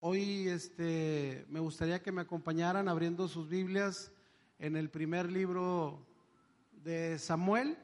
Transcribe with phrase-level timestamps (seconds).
[0.00, 4.12] Hoy este, me gustaría que me acompañaran abriendo sus Biblias
[4.60, 6.06] en el primer libro
[6.84, 7.76] de Samuel.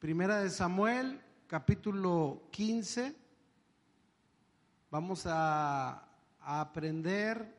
[0.00, 3.14] Primera de Samuel, capítulo 15.
[4.90, 6.08] Vamos a,
[6.40, 7.56] aprender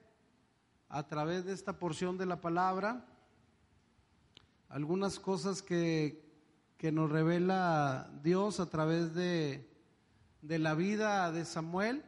[0.90, 3.06] a través de esta porción de la palabra
[4.68, 6.22] algunas cosas que,
[6.78, 9.73] que nos revela Dios a través de,
[10.44, 12.04] de la vida de Samuel.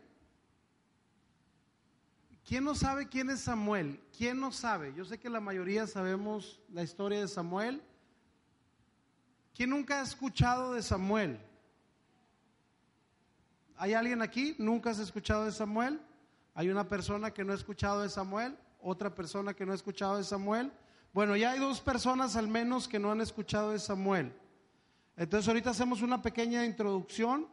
[2.44, 4.00] ¿Quién no sabe quién es Samuel?
[4.16, 4.94] ¿Quién no sabe?
[4.94, 7.82] Yo sé que la mayoría sabemos la historia de Samuel.
[9.56, 11.40] ¿Quién nunca ha escuchado de Samuel?
[13.78, 14.56] ¿Hay alguien aquí?
[14.60, 16.00] ¿Nunca has escuchado de Samuel?
[16.54, 18.58] ¿Hay una persona que no ha escuchado de Samuel?
[18.82, 20.72] ¿Otra persona que no ha escuchado de Samuel?
[21.14, 24.34] Bueno, ya hay dos personas al menos que no han escuchado de Samuel.
[25.16, 27.48] Entonces ahorita hacemos una pequeña introducción,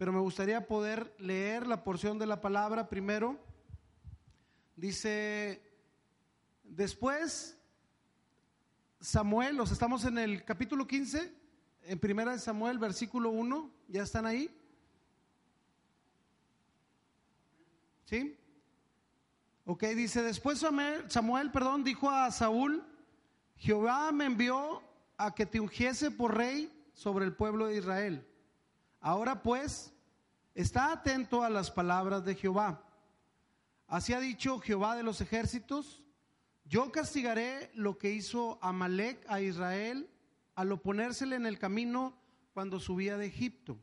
[0.00, 3.38] pero me gustaría poder leer la porción de la palabra primero.
[4.74, 5.60] Dice,
[6.64, 7.58] después
[8.98, 11.34] Samuel, los estamos en el capítulo 15,
[11.82, 14.50] en primera de Samuel, versículo 1, ¿ya están ahí?
[18.06, 18.38] ¿Sí?
[19.66, 22.82] Ok, dice, después Samuel, Samuel, perdón, dijo a Saúl,
[23.58, 24.82] Jehová me envió
[25.18, 28.26] a que te ungiese por rey sobre el pueblo de Israel.
[29.00, 29.92] Ahora pues,
[30.54, 32.84] está atento a las palabras de Jehová.
[33.86, 36.04] Así ha dicho Jehová de los ejércitos,
[36.64, 40.08] yo castigaré lo que hizo Amalek a Israel
[40.54, 42.16] al oponérsele en el camino
[42.52, 43.78] cuando subía de Egipto.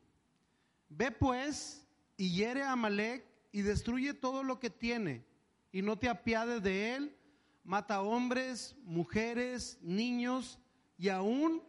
[0.88, 5.26] Ve pues y hiere a Amalek y destruye todo lo que tiene
[5.72, 7.18] y no te apiades de él,
[7.64, 10.60] mata hombres, mujeres, niños
[10.98, 11.62] y aún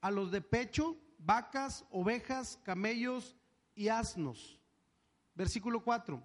[0.00, 3.36] a los de pecho, vacas, ovejas, camellos
[3.74, 4.60] y asnos.
[5.34, 6.22] Versículo 4.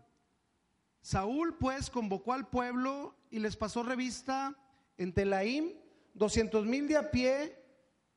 [1.02, 4.56] Saúl pues convocó al pueblo y les pasó revista
[4.98, 5.74] en Telaim
[6.14, 7.58] doscientos mil de a pie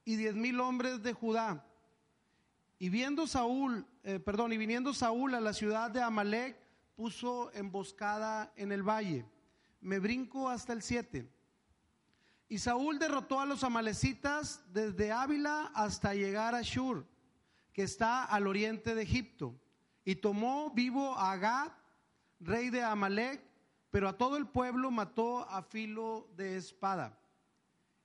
[0.05, 1.67] y diez mil hombres de Judá.
[2.79, 6.59] Y viendo Saúl, eh, perdón, y viniendo Saúl a la ciudad de Amalek,
[6.97, 9.25] puso emboscada en el valle.
[9.81, 11.27] Me brinco hasta el 7.
[12.55, 17.05] Y Saúl derrotó a los amalecitas desde Ávila hasta llegar a Shur,
[17.73, 19.57] que está al oriente de Egipto,
[20.05, 21.77] y tomó vivo a Agag,
[22.39, 23.43] rey de Amalek,
[23.91, 27.19] pero a todo el pueblo mató a filo de espada.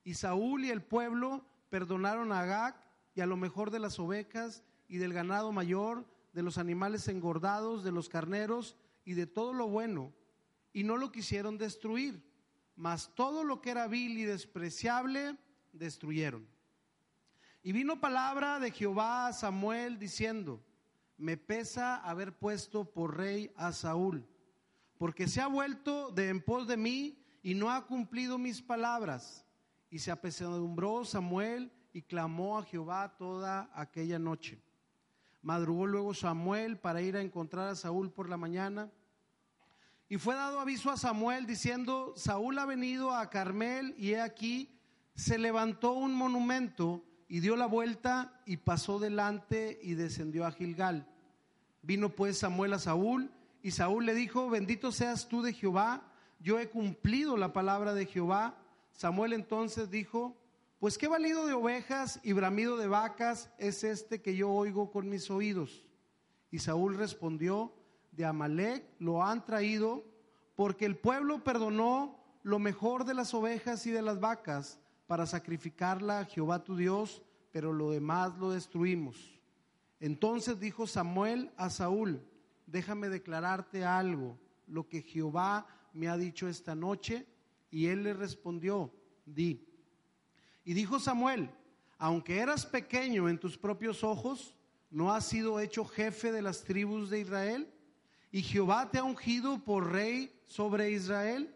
[0.02, 2.74] Y Saúl y el pueblo perdonaron a Agag
[3.14, 7.84] y a lo mejor de las ovejas y del ganado mayor, de los animales engordados,
[7.84, 8.74] de los carneros
[9.04, 10.12] y de todo lo bueno,
[10.72, 12.28] y no lo quisieron destruir,
[12.80, 15.36] mas todo lo que era vil y despreciable
[15.70, 16.48] destruyeron.
[17.62, 20.64] Y vino palabra de Jehová a Samuel diciendo,
[21.18, 24.26] me pesa haber puesto por rey a Saúl,
[24.96, 29.44] porque se ha vuelto de en pos de mí y no ha cumplido mis palabras.
[29.90, 34.58] Y se apesadumbró Samuel y clamó a Jehová toda aquella noche.
[35.42, 38.90] Madrugó luego Samuel para ir a encontrar a Saúl por la mañana.
[40.10, 44.76] Y fue dado aviso a Samuel diciendo, Saúl ha venido a Carmel y he aquí,
[45.14, 51.06] se levantó un monumento y dio la vuelta y pasó delante y descendió a Gilgal.
[51.82, 53.30] Vino pues Samuel a Saúl
[53.62, 56.02] y Saúl le dijo, bendito seas tú de Jehová,
[56.40, 58.56] yo he cumplido la palabra de Jehová.
[58.90, 60.36] Samuel entonces dijo,
[60.80, 65.08] pues qué valido de ovejas y bramido de vacas es este que yo oigo con
[65.08, 65.86] mis oídos.
[66.50, 67.72] Y Saúl respondió,
[68.12, 70.04] de Amalek lo han traído
[70.56, 76.20] porque el pueblo perdonó lo mejor de las ovejas y de las vacas para sacrificarla
[76.20, 77.22] a Jehová tu Dios,
[77.52, 79.40] pero lo demás lo destruimos.
[79.98, 82.22] Entonces dijo Samuel a Saúl,
[82.66, 87.26] déjame declararte algo, lo que Jehová me ha dicho esta noche.
[87.70, 88.92] Y él le respondió,
[89.26, 89.66] di.
[90.64, 91.50] Y dijo Samuel,
[91.98, 94.54] aunque eras pequeño en tus propios ojos,
[94.90, 97.72] ¿no has sido hecho jefe de las tribus de Israel?
[98.30, 101.54] Y Jehová te ha ungido por rey sobre Israel.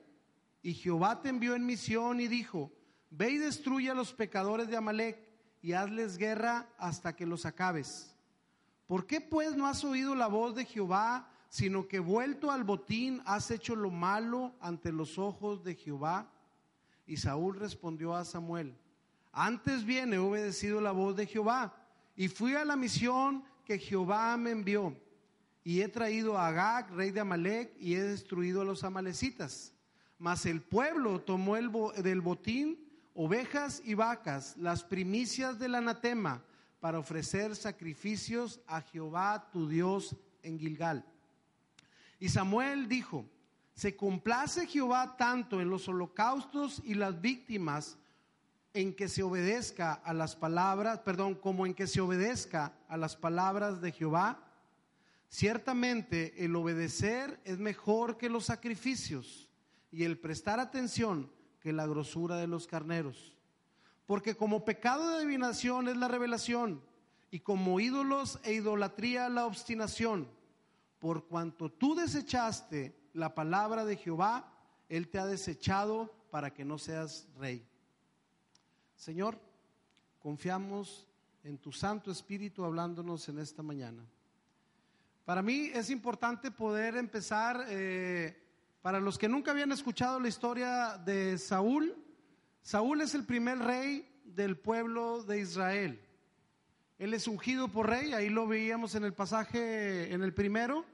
[0.63, 2.73] Y Jehová te envió en misión y dijo,
[3.11, 5.29] ve y destruye a los pecadores de Amalek
[5.61, 8.17] y hazles guerra hasta que los acabes.
[8.87, 13.23] ¿Por qué pues no has oído la voz de Jehová, sino que vuelto al botín
[13.27, 16.29] has hecho lo malo ante los ojos de Jehová.
[17.07, 18.77] Y Saúl respondió a Samuel,
[19.31, 21.73] antes bien he obedecido la voz de Jehová
[22.17, 24.97] y fui a la misión que Jehová me envió.
[25.65, 29.73] Y he traído a Agag, rey de Amalek, y he destruido a los amalecitas.
[30.19, 31.73] Mas el pueblo tomó el
[32.03, 32.79] del botín
[33.15, 36.45] ovejas y vacas, las primicias del anatema,
[36.81, 41.05] para ofrecer sacrificios a Jehová tu Dios en Gilgal.
[42.19, 43.25] Y Samuel dijo,
[43.75, 47.97] se complace Jehová tanto en los holocaustos y las víctimas
[48.75, 53.17] en que se obedezca a las palabras, perdón, como en que se obedezca a las
[53.17, 54.44] palabras de Jehová.
[55.35, 59.51] Ciertamente el obedecer es mejor que los sacrificios
[59.91, 61.29] y el prestar atención
[61.59, 63.37] que la grosura de los carneros.
[64.07, 66.81] Porque como pecado de adivinación es la revelación
[67.33, 70.29] y como ídolos e idolatría la obstinación.
[71.01, 74.53] Por cuanto tú desechaste la palabra de Jehová,
[74.89, 77.67] Él te ha desechado para que no seas rey.
[78.95, 79.41] Señor,
[80.21, 81.09] confiamos
[81.43, 84.07] en tu Santo Espíritu hablándonos en esta mañana.
[85.25, 88.37] Para mí es importante poder empezar, eh,
[88.83, 91.97] para los que nunca habían escuchado la historia de Saúl,
[92.61, 95.99] Saúl es el primer rey del pueblo de Israel.
[96.99, 100.85] Él es ungido por rey, ahí lo veíamos en el pasaje, en el primero.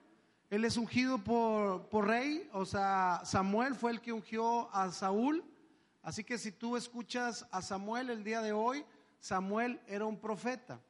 [0.48, 5.42] Él es ungido por, por rey, o sea, Samuel fue el que ungió a Saúl.
[6.02, 8.84] Así que si tú escuchas a Samuel el día de hoy,
[9.18, 10.80] Samuel era un profeta.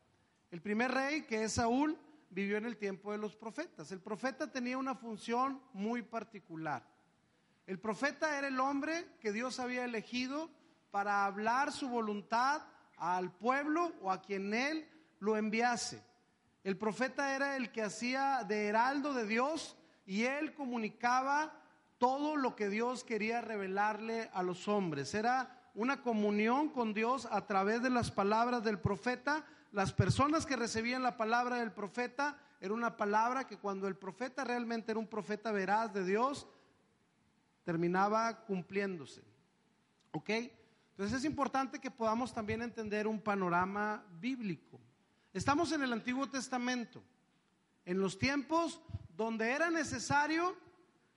[0.50, 1.96] El primer rey, que es Saúl,
[2.30, 3.92] vivió en el tiempo de los profetas.
[3.92, 6.86] El profeta tenía una función muy particular.
[7.66, 10.50] El profeta era el hombre que Dios había elegido
[10.90, 12.62] para hablar su voluntad
[12.96, 14.88] al pueblo o a quien él
[15.18, 16.02] lo enviase.
[16.64, 21.52] El profeta era el que hacía de heraldo de Dios y él comunicaba
[21.98, 25.14] todo lo que Dios quería revelarle a los hombres.
[25.14, 30.56] Era una comunión con Dios a través de las palabras del profeta las personas que
[30.56, 35.06] recibían la palabra del profeta era una palabra que cuando el profeta realmente era un
[35.06, 36.46] profeta veraz de Dios,
[37.64, 39.22] terminaba cumpliéndose.
[40.12, 40.30] ¿Ok?
[40.90, 44.80] Entonces es importante que podamos también entender un panorama bíblico.
[45.32, 47.02] Estamos en el Antiguo Testamento,
[47.84, 48.80] en los tiempos
[49.16, 50.56] donde era necesario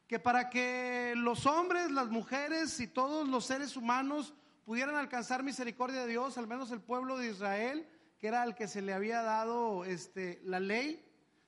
[0.08, 4.34] que para que los hombres, las mujeres y todos los seres humanos
[4.64, 7.88] pudieran alcanzar misericordia de Dios, al menos el pueblo de Israel,
[8.24, 11.06] que era el que se le había dado este, la ley,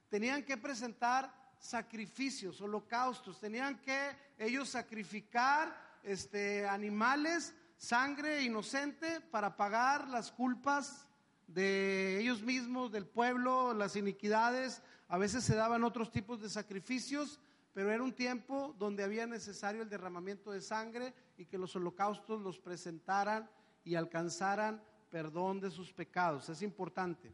[0.09, 3.97] tenían que presentar sacrificios, holocaustos, tenían que
[4.37, 5.73] ellos sacrificar
[6.03, 11.07] este, animales, sangre inocente para pagar las culpas
[11.47, 14.81] de ellos mismos, del pueblo, las iniquidades.
[15.07, 17.39] A veces se daban otros tipos de sacrificios,
[17.71, 22.41] pero era un tiempo donde había necesario el derramamiento de sangre y que los holocaustos
[22.41, 23.49] los presentaran
[23.85, 24.83] y alcanzaran
[25.15, 26.49] perdón de sus pecados.
[26.49, 27.31] Es importante.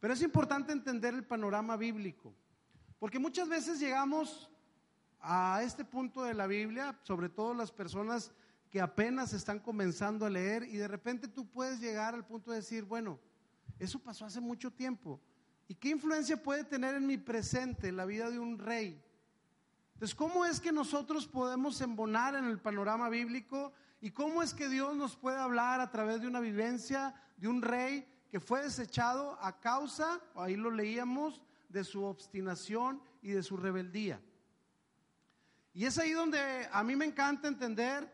[0.00, 2.34] Pero es importante entender el panorama bíblico.
[2.98, 4.50] Porque muchas veces llegamos
[5.20, 8.32] a este punto de la Biblia, sobre todo las personas
[8.72, 12.56] que apenas están comenzando a leer y de repente tú puedes llegar al punto de
[12.56, 13.20] decir, bueno,
[13.78, 15.20] eso pasó hace mucho tiempo.
[15.68, 19.00] ¿Y qué influencia puede tener en mi presente, en la vida de un rey?
[19.94, 23.72] Entonces, ¿cómo es que nosotros podemos embonar en el panorama bíblico
[24.02, 27.62] ¿Y cómo es que Dios nos puede hablar a través de una vivencia de un
[27.62, 33.56] rey que fue desechado a causa, ahí lo leíamos, de su obstinación y de su
[33.56, 34.20] rebeldía?
[35.72, 38.12] Y es ahí donde a mí me encanta entender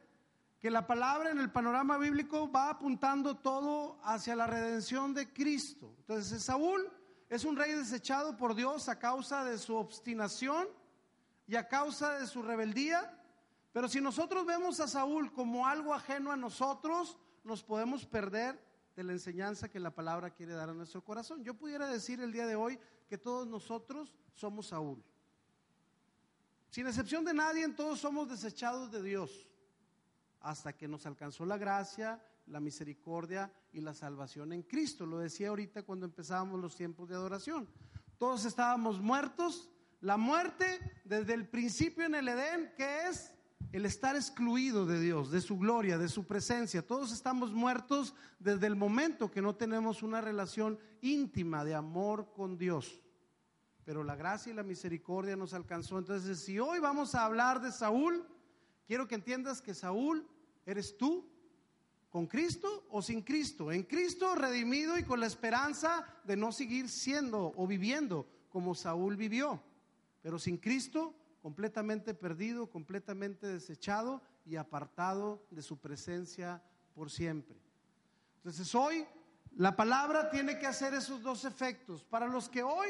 [0.60, 5.94] que la palabra en el panorama bíblico va apuntando todo hacia la redención de Cristo.
[6.00, 6.86] Entonces Saúl
[7.30, 10.68] es un rey desechado por Dios a causa de su obstinación
[11.46, 13.17] y a causa de su rebeldía,
[13.72, 18.62] pero si nosotros vemos a Saúl como algo ajeno a nosotros, nos podemos perder
[18.96, 21.44] de la enseñanza que la palabra quiere dar a nuestro corazón.
[21.44, 25.02] Yo pudiera decir el día de hoy que todos nosotros somos Saúl.
[26.70, 29.48] Sin excepción de nadie, todos somos desechados de Dios
[30.40, 35.06] hasta que nos alcanzó la gracia, la misericordia y la salvación en Cristo.
[35.06, 37.68] Lo decía ahorita cuando empezábamos los tiempos de adoración.
[38.18, 39.70] Todos estábamos muertos.
[40.00, 43.32] La muerte desde el principio en el Edén, que es
[43.72, 46.86] el estar excluido de Dios, de su gloria, de su presencia.
[46.86, 52.56] Todos estamos muertos desde el momento que no tenemos una relación íntima de amor con
[52.56, 53.00] Dios.
[53.84, 55.98] Pero la gracia y la misericordia nos alcanzó.
[55.98, 58.26] Entonces, si hoy vamos a hablar de Saúl,
[58.86, 60.26] quiero que entiendas que Saúl
[60.64, 61.28] eres tú,
[62.08, 63.70] con Cristo o sin Cristo.
[63.70, 69.16] En Cristo redimido y con la esperanza de no seguir siendo o viviendo como Saúl
[69.16, 69.62] vivió
[70.22, 76.62] pero sin Cristo, completamente perdido, completamente desechado y apartado de su presencia
[76.94, 77.56] por siempre.
[78.36, 79.06] Entonces hoy
[79.56, 82.04] la palabra tiene que hacer esos dos efectos.
[82.04, 82.88] Para los que hoy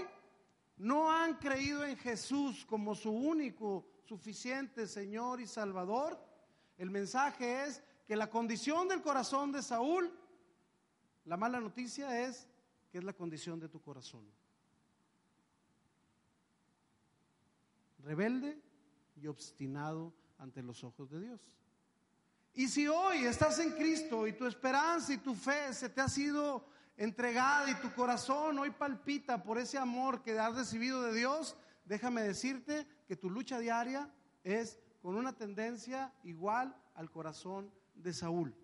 [0.76, 6.19] no han creído en Jesús como su único, suficiente Señor y Salvador,
[6.76, 10.11] el mensaje es que la condición del corazón de Saúl,
[11.25, 12.49] la mala noticia es
[12.90, 14.26] que es la condición de tu corazón.
[17.99, 18.61] Rebelde
[19.17, 21.40] y obstinado ante los ojos de Dios.
[22.55, 26.09] Y si hoy estás en Cristo y tu esperanza y tu fe se te ha
[26.09, 31.57] sido entregada y tu corazón hoy palpita por ese amor que has recibido de Dios,
[31.85, 34.12] déjame decirte que tu lucha diaria
[34.43, 38.55] es con una tendencia igual al corazón de Saúl.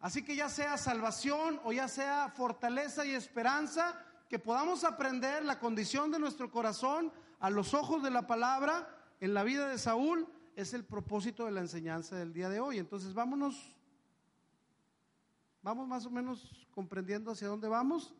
[0.00, 5.58] Así que ya sea salvación o ya sea fortaleza y esperanza, que podamos aprender la
[5.58, 10.28] condición de nuestro corazón a los ojos de la palabra en la vida de Saúl
[10.56, 12.78] es el propósito de la enseñanza del día de hoy.
[12.78, 13.76] Entonces vámonos,
[15.62, 18.14] vamos más o menos comprendiendo hacia dónde vamos.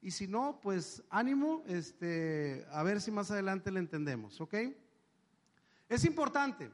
[0.00, 4.54] Y si no, pues ánimo, este, a ver si más adelante le entendemos, ¿ok?
[5.88, 6.70] Es importante.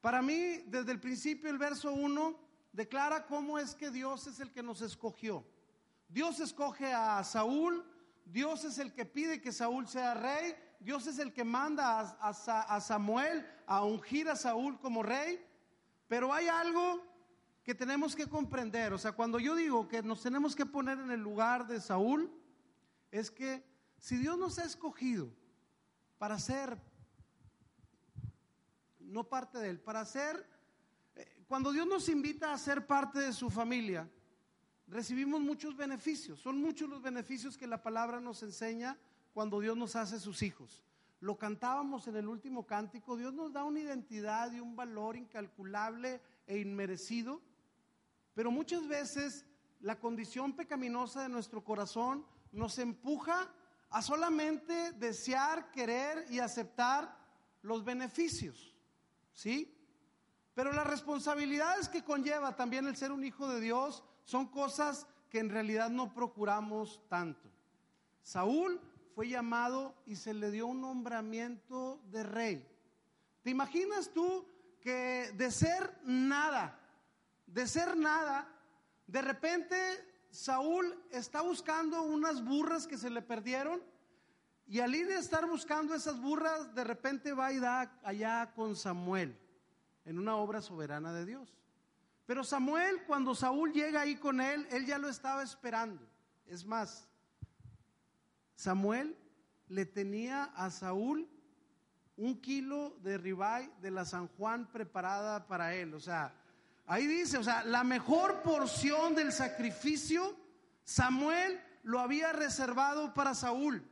[0.00, 2.38] Para mí, desde el principio, el verso 1
[2.72, 5.44] declara cómo es que Dios es el que nos escogió.
[6.08, 7.84] Dios escoge a Saúl,
[8.24, 12.80] Dios es el que pide que Saúl sea rey, Dios es el que manda a,
[12.80, 15.40] Samuel a ungir a Saúl como rey,
[16.08, 17.00] pero hay algo
[17.62, 18.92] que tenemos que comprender.
[18.92, 22.32] O sea, cuando yo digo que nos tenemos que poner en el lugar de Saúl,
[23.12, 23.64] es que
[23.98, 25.32] si Dios nos ha escogido
[26.18, 26.76] para ser,
[28.98, 30.44] no parte de Él, para ser,
[31.14, 34.10] eh, cuando Dios nos invita a ser parte de su familia,
[34.88, 36.40] recibimos muchos beneficios.
[36.40, 38.98] Son muchos los beneficios que la palabra nos enseña
[39.32, 40.82] cuando Dios nos hace sus hijos.
[41.20, 46.20] Lo cantábamos en el último cántico, Dios nos da una identidad y un valor incalculable
[46.46, 47.40] e inmerecido,
[48.34, 49.46] pero muchas veces
[49.80, 53.52] la condición pecaminosa de nuestro corazón nos empuja
[53.90, 57.16] a solamente desear, querer y aceptar
[57.62, 58.74] los beneficios,
[59.32, 59.78] ¿sí?
[60.54, 65.38] Pero las responsabilidades que conlleva también el ser un hijo de Dios son cosas que
[65.38, 67.48] en realidad no procuramos tanto.
[68.22, 68.80] Saúl
[69.14, 72.68] fue llamado y se le dio un nombramiento de rey.
[73.42, 74.46] ¿Te imaginas tú
[74.80, 76.78] que de ser nada,
[77.46, 78.48] de ser nada,
[79.06, 79.76] de repente
[80.30, 83.82] Saúl está buscando unas burras que se le perdieron
[84.66, 88.74] y al ir a estar buscando esas burras, de repente va y da allá con
[88.74, 89.38] Samuel
[90.04, 91.54] en una obra soberana de Dios.
[92.26, 96.08] Pero Samuel, cuando Saúl llega ahí con él, él ya lo estaba esperando.
[96.46, 97.08] Es más,
[98.62, 99.18] Samuel
[99.66, 101.28] le tenía a Saúl
[102.16, 105.92] un kilo de ribeye de la San Juan preparada para él.
[105.94, 106.32] O sea,
[106.86, 110.36] ahí dice, o sea, la mejor porción del sacrificio,
[110.84, 113.82] Samuel lo había reservado para Saúl.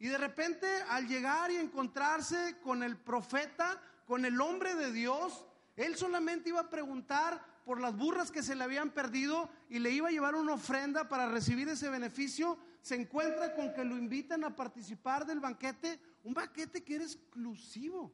[0.00, 5.46] Y de repente, al llegar y encontrarse con el profeta, con el hombre de Dios,
[5.76, 9.90] él solamente iba a preguntar por las burras que se le habían perdido y le
[9.90, 14.44] iba a llevar una ofrenda para recibir ese beneficio, se encuentra con que lo invitan
[14.44, 18.12] a participar del banquete, un banquete que era exclusivo,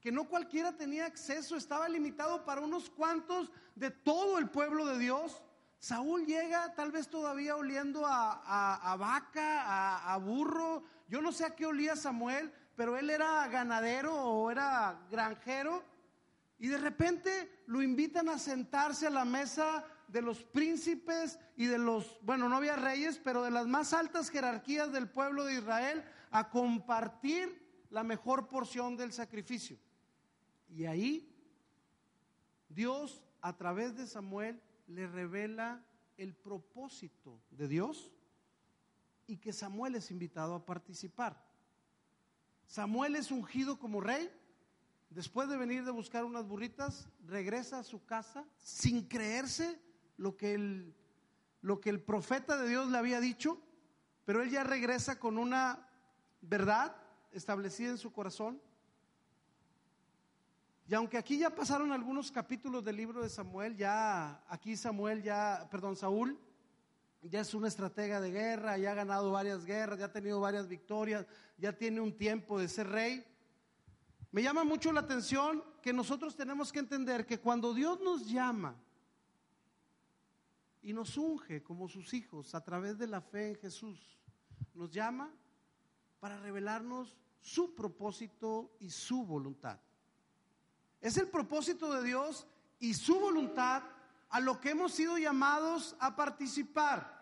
[0.00, 4.98] que no cualquiera tenía acceso, estaba limitado para unos cuantos de todo el pueblo de
[4.98, 5.42] Dios.
[5.78, 11.66] Saúl llega tal vez todavía oliendo a, vaca, a burro, yo no sé a qué
[11.66, 15.84] olía Samuel, pero él era ganadero o era granjero
[16.62, 21.76] y de repente lo invitan a sentarse a la mesa de los príncipes y de
[21.76, 26.04] los, bueno, no había reyes, pero de las más altas jerarquías del pueblo de Israel
[26.30, 29.76] a compartir la mejor porción del sacrificio.
[30.68, 31.34] Y ahí
[32.68, 35.84] Dios a través de Samuel le revela
[36.16, 38.12] el propósito de Dios
[39.26, 41.44] y que Samuel es invitado a participar.
[42.66, 44.30] Samuel es ungido como rey
[45.14, 49.80] después de venir de buscar unas burritas, regresa a su casa sin creerse
[50.16, 50.94] lo que el,
[51.60, 53.60] lo que el profeta de Dios le había dicho,
[54.24, 55.88] pero él ya regresa con una
[56.40, 56.96] verdad
[57.32, 58.60] establecida en su corazón.
[60.88, 65.68] Y aunque aquí ya pasaron algunos capítulos del libro de Samuel, ya aquí Samuel ya,
[65.70, 66.38] perdón, Saúl
[67.22, 70.66] ya es una estratega de guerra, ya ha ganado varias guerras, ya ha tenido varias
[70.66, 71.24] victorias,
[71.56, 73.24] ya tiene un tiempo de ser rey.
[74.32, 78.74] Me llama mucho la atención que nosotros tenemos que entender que cuando Dios nos llama
[80.80, 84.18] y nos unge como sus hijos a través de la fe en Jesús,
[84.72, 85.30] nos llama
[86.18, 89.78] para revelarnos su propósito y su voluntad.
[91.02, 92.46] Es el propósito de Dios
[92.78, 93.82] y su voluntad
[94.30, 97.20] a lo que hemos sido llamados a participar.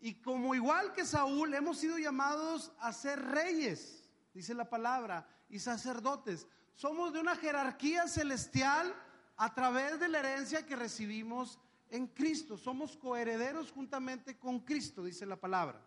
[0.00, 5.58] Y como igual que Saúl, hemos sido llamados a ser reyes, dice la palabra, y
[5.58, 6.46] sacerdotes.
[6.74, 8.94] Somos de una jerarquía celestial
[9.36, 11.58] a través de la herencia que recibimos
[11.90, 12.56] en Cristo.
[12.56, 15.80] Somos coherederos juntamente con Cristo, dice la palabra.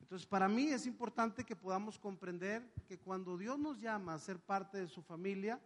[0.00, 4.38] Entonces, para mí es importante que podamos comprender que cuando Dios nos llama a ser
[4.38, 5.60] parte de su familia,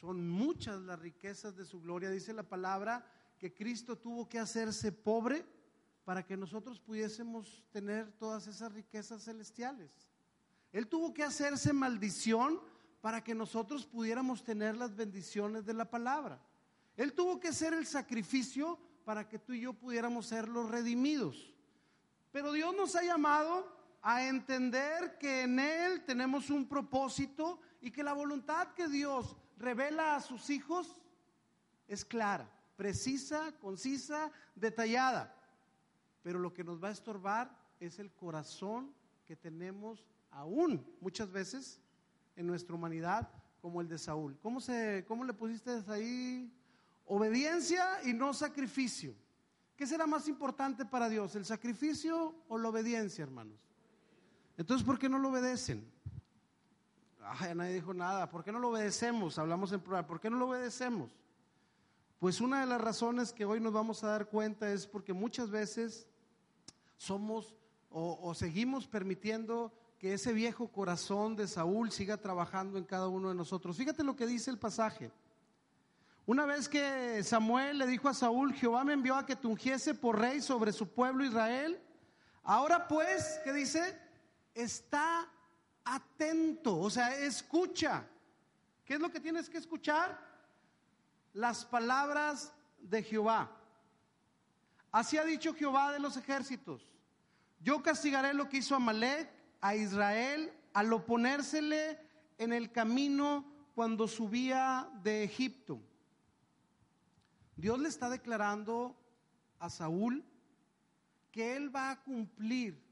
[0.00, 2.10] son muchas las riquezas de su gloria.
[2.10, 3.06] Dice la palabra
[3.38, 5.46] que Cristo tuvo que hacerse pobre
[6.04, 10.05] para que nosotros pudiésemos tener todas esas riquezas celestiales.
[10.76, 12.60] Él tuvo que hacerse maldición
[13.00, 16.38] para que nosotros pudiéramos tener las bendiciones de la palabra.
[16.98, 21.50] Él tuvo que ser el sacrificio para que tú y yo pudiéramos ser los redimidos.
[22.30, 28.04] Pero Dios nos ha llamado a entender que en Él tenemos un propósito y que
[28.04, 31.00] la voluntad que Dios revela a sus hijos
[31.88, 35.34] es clara, precisa, concisa, detallada.
[36.22, 40.04] Pero lo que nos va a estorbar es el corazón que tenemos
[40.36, 41.80] aún muchas veces
[42.36, 43.28] en nuestra humanidad
[43.60, 44.38] como el de Saúl.
[44.42, 46.52] ¿Cómo, se, cómo le pusiste ahí?
[47.06, 49.14] Obediencia y no sacrificio.
[49.76, 53.58] ¿Qué será más importante para Dios, el sacrificio o la obediencia, hermanos?
[54.58, 55.90] Entonces, ¿por qué no lo obedecen?
[57.54, 58.28] Nadie dijo nada.
[58.28, 59.38] ¿Por qué no lo obedecemos?
[59.38, 60.06] Hablamos en plural.
[60.06, 61.10] ¿Por qué no lo obedecemos?
[62.18, 65.50] Pues una de las razones que hoy nos vamos a dar cuenta es porque muchas
[65.50, 66.06] veces
[66.96, 67.54] somos
[67.90, 73.34] o seguimos permitiendo que ese viejo corazón de Saúl siga trabajando en cada uno de
[73.34, 73.76] nosotros.
[73.76, 75.10] Fíjate lo que dice el pasaje.
[76.26, 79.94] Una vez que Samuel le dijo a Saúl, Jehová me envió a que te ungiese
[79.94, 81.80] por rey sobre su pueblo Israel.
[82.42, 83.98] Ahora pues, ¿qué dice?
[84.54, 85.28] Está
[85.84, 88.06] atento, o sea, escucha.
[88.84, 90.18] ¿Qué es lo que tienes que escuchar?
[91.32, 93.50] Las palabras de Jehová.
[94.90, 96.86] Así ha dicho Jehová de los ejércitos.
[97.60, 101.98] Yo castigaré lo que hizo Amalek a Israel al oponérsele
[102.38, 105.80] en el camino cuando subía de Egipto.
[107.56, 108.94] Dios le está declarando
[109.58, 110.24] a Saúl
[111.32, 112.82] que él va a cumplir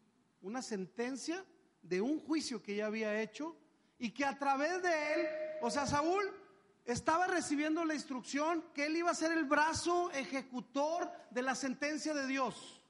[0.40, 1.44] una sentencia
[1.82, 3.56] de un juicio que ya había hecho
[3.98, 5.26] y que a través de él,
[5.62, 6.22] o sea, Saúl
[6.84, 12.12] estaba recibiendo la instrucción que él iba a ser el brazo ejecutor de la sentencia
[12.12, 12.82] de Dios.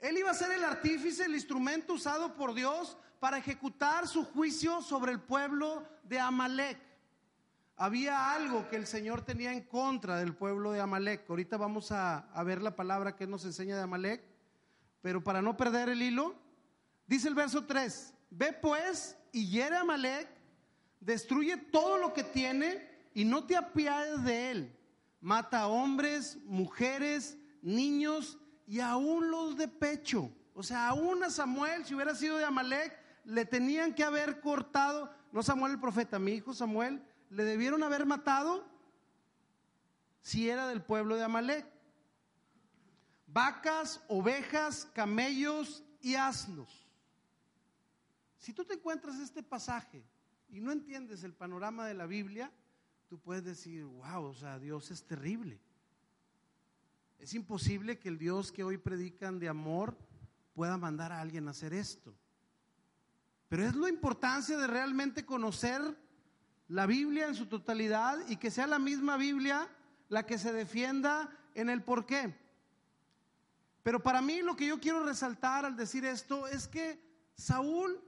[0.00, 4.80] Él iba a ser el artífice, el instrumento usado por Dios para ejecutar su juicio
[4.80, 6.78] sobre el pueblo de Amalek.
[7.76, 11.28] Había algo que el Señor tenía en contra del pueblo de Amalek.
[11.28, 14.22] Ahorita vamos a, ver la palabra que nos enseña de Amalek,
[15.00, 16.34] pero para no perder el hilo,
[17.06, 20.28] dice el verso 3, ve pues y hiere a Amalek,
[21.00, 24.76] destruye todo lo que tiene y no te apiades de él.
[25.20, 30.30] Mata a hombres, mujeres, niños y aún los de pecho.
[30.54, 35.10] O sea, aún a Samuel, si hubiera sido de Amalek, le tenían que haber cortado,
[35.32, 38.68] no Samuel el profeta, mi hijo Samuel, le debieron haber matado
[40.20, 41.66] si era del pueblo de Amalek.
[43.26, 46.86] Vacas, ovejas, camellos y asnos.
[48.36, 50.04] Si tú te encuentras este pasaje
[50.50, 52.52] y no entiendes el panorama de la Biblia,
[53.08, 55.58] tú puedes decir, wow, o sea, Dios es terrible.
[57.18, 59.96] Es imposible que el Dios que hoy predican de amor
[60.54, 62.14] pueda mandar a alguien a hacer esto.
[63.48, 65.80] Pero es la importancia de realmente conocer
[66.68, 69.68] la Biblia en su totalidad y que sea la misma Biblia
[70.08, 72.34] la que se defienda en el por qué.
[73.82, 77.00] Pero para mí lo que yo quiero resaltar al decir esto es que
[77.34, 78.02] Saúl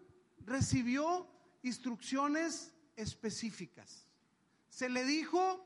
[0.45, 1.27] recibió
[1.63, 4.07] instrucciones específicas.
[4.69, 5.65] Se le dijo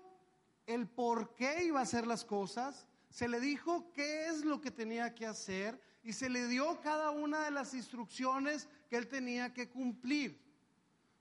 [0.66, 4.72] el por qué iba a hacer las cosas, se le dijo qué es lo que
[4.72, 9.54] tenía que hacer y se le dio cada una de las instrucciones que él tenía
[9.54, 10.42] que cumplir.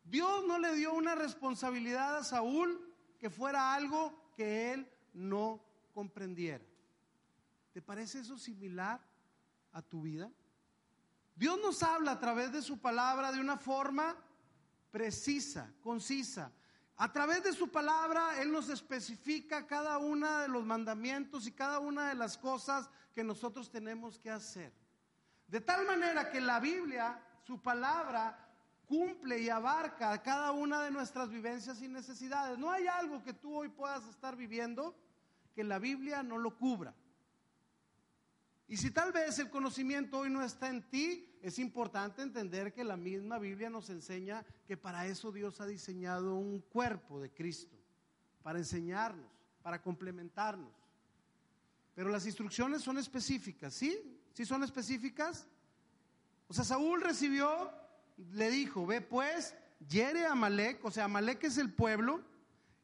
[0.03, 2.83] Dios no le dio una responsabilidad a Saúl
[3.19, 6.65] que fuera algo que él no comprendiera.
[7.73, 8.99] ¿Te parece eso similar
[9.71, 10.31] a tu vida?
[11.35, 14.17] Dios nos habla a través de su palabra de una forma
[14.89, 16.51] precisa, concisa.
[17.03, 21.79] A través de su palabra, Él nos especifica cada uno de los mandamientos y cada
[21.79, 24.71] una de las cosas que nosotros tenemos que hacer.
[25.49, 28.47] De tal manera que la Biblia, su palabra,
[28.87, 32.57] cumple y abarca cada una de nuestras vivencias y necesidades.
[32.57, 34.95] No hay algo que tú hoy puedas estar viviendo
[35.53, 36.93] que la Biblia no lo cubra.
[38.67, 42.83] Y si tal vez el conocimiento hoy no está en ti, es importante entender que
[42.83, 47.77] la misma Biblia nos enseña que para eso Dios ha diseñado un cuerpo de Cristo,
[48.41, 49.29] para enseñarnos,
[49.61, 50.73] para complementarnos.
[51.93, 54.19] Pero las instrucciones son específicas, ¿sí?
[54.33, 55.47] ¿Sí son específicas?
[56.47, 57.71] O sea, Saúl recibió,
[58.31, 59.55] le dijo, ve pues,
[59.89, 62.23] hiere a Amalek, o sea, Amalek es el pueblo,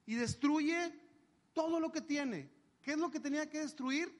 [0.06, 0.94] y destruye
[1.54, 2.50] todo lo que tiene.
[2.82, 4.19] ¿Qué es lo que tenía que destruir?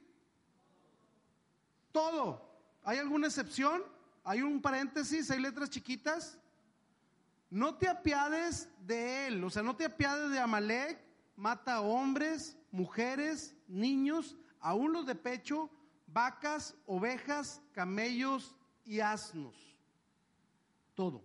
[2.00, 2.50] Todo.
[2.86, 3.84] ¿Hay alguna excepción?
[4.24, 5.30] ¿Hay un paréntesis?
[5.32, 6.40] ¿Hay letras chiquitas?
[7.50, 10.98] No te apiades de él, o sea, no te apiades de Amalek,
[11.36, 15.70] mata a hombres, mujeres, niños, aún los de pecho,
[16.08, 19.58] vacas, ovejas, camellos y asnos.
[20.96, 21.22] Todo.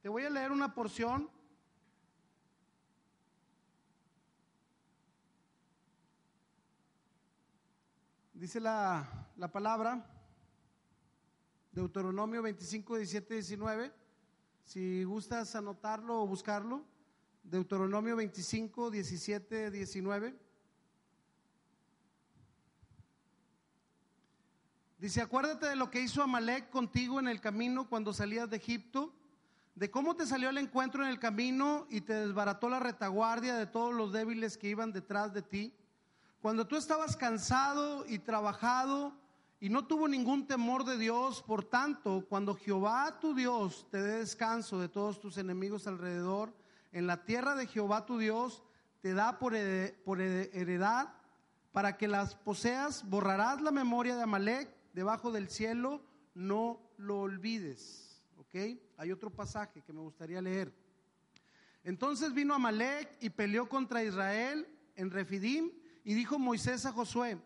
[0.00, 1.28] Te voy a leer una porción.
[8.40, 10.02] Dice la, la palabra,
[11.72, 13.92] Deuteronomio 25, 17, 19.
[14.64, 16.82] Si gustas anotarlo o buscarlo,
[17.42, 20.34] Deuteronomio 25, 17, 19.
[24.96, 29.12] Dice, acuérdate de lo que hizo Amalek contigo en el camino cuando salías de Egipto
[29.74, 33.66] de cómo te salió el encuentro en el camino y te desbarató la retaguardia de
[33.66, 35.74] todos los débiles que iban detrás de ti.
[36.40, 39.12] Cuando tú estabas cansado y trabajado
[39.60, 44.18] y no tuvo ningún temor de Dios, por tanto, cuando Jehová tu Dios te dé
[44.18, 46.54] descanso de todos tus enemigos alrededor,
[46.92, 48.62] en la tierra de Jehová tu Dios
[49.02, 51.12] te da por heredad
[51.72, 56.02] para que las poseas, borrarás la memoria de Amalek debajo del cielo,
[56.34, 58.10] no lo olvides.
[58.96, 60.72] Hay otro pasaje que me gustaría leer.
[61.84, 65.70] Entonces vino Amalek y peleó contra Israel en Refidim
[66.04, 67.38] y dijo Moisés a Josué,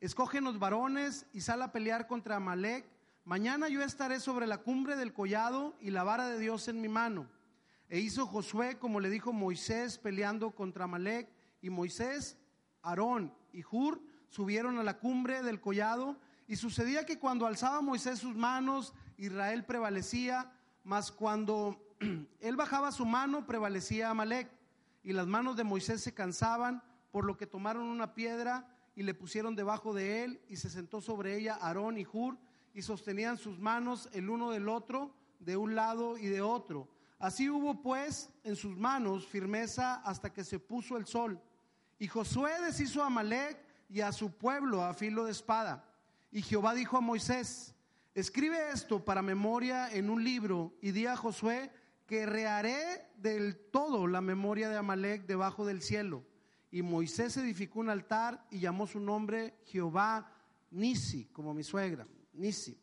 [0.00, 2.84] escogen los varones y sal a pelear contra Amalek.
[3.24, 6.88] Mañana yo estaré sobre la cumbre del collado y la vara de Dios en mi
[6.88, 7.26] mano.
[7.88, 11.28] E hizo Josué como le dijo Moisés peleando contra Amalek
[11.60, 12.36] y Moisés,
[12.82, 16.16] Aarón y Hur subieron a la cumbre del collado
[16.48, 20.52] y sucedía que cuando alzaba Moisés sus manos Israel prevalecía,
[20.84, 21.80] mas cuando
[22.40, 24.50] él bajaba su mano prevalecía Amalek,
[25.02, 26.82] y las manos de Moisés se cansaban,
[27.16, 31.00] por lo que tomaron una piedra y le pusieron debajo de él, y se sentó
[31.00, 32.36] sobre ella Aarón y Hur,
[32.74, 36.90] y sostenían sus manos el uno del otro, de un lado y de otro.
[37.18, 41.40] Así hubo pues en sus manos firmeza hasta que se puso el sol.
[41.98, 45.88] Y Josué deshizo a Amalek y a su pueblo a filo de espada.
[46.30, 47.74] Y Jehová dijo a Moisés,
[48.14, 51.70] Escribe esto para memoria en un libro y di a Josué
[52.06, 56.22] que reharé del todo la memoria de Amalek debajo del cielo.
[56.76, 60.30] Y Moisés edificó un altar y llamó su nombre Jehová
[60.72, 62.78] Nisi, como mi suegra, Nisi.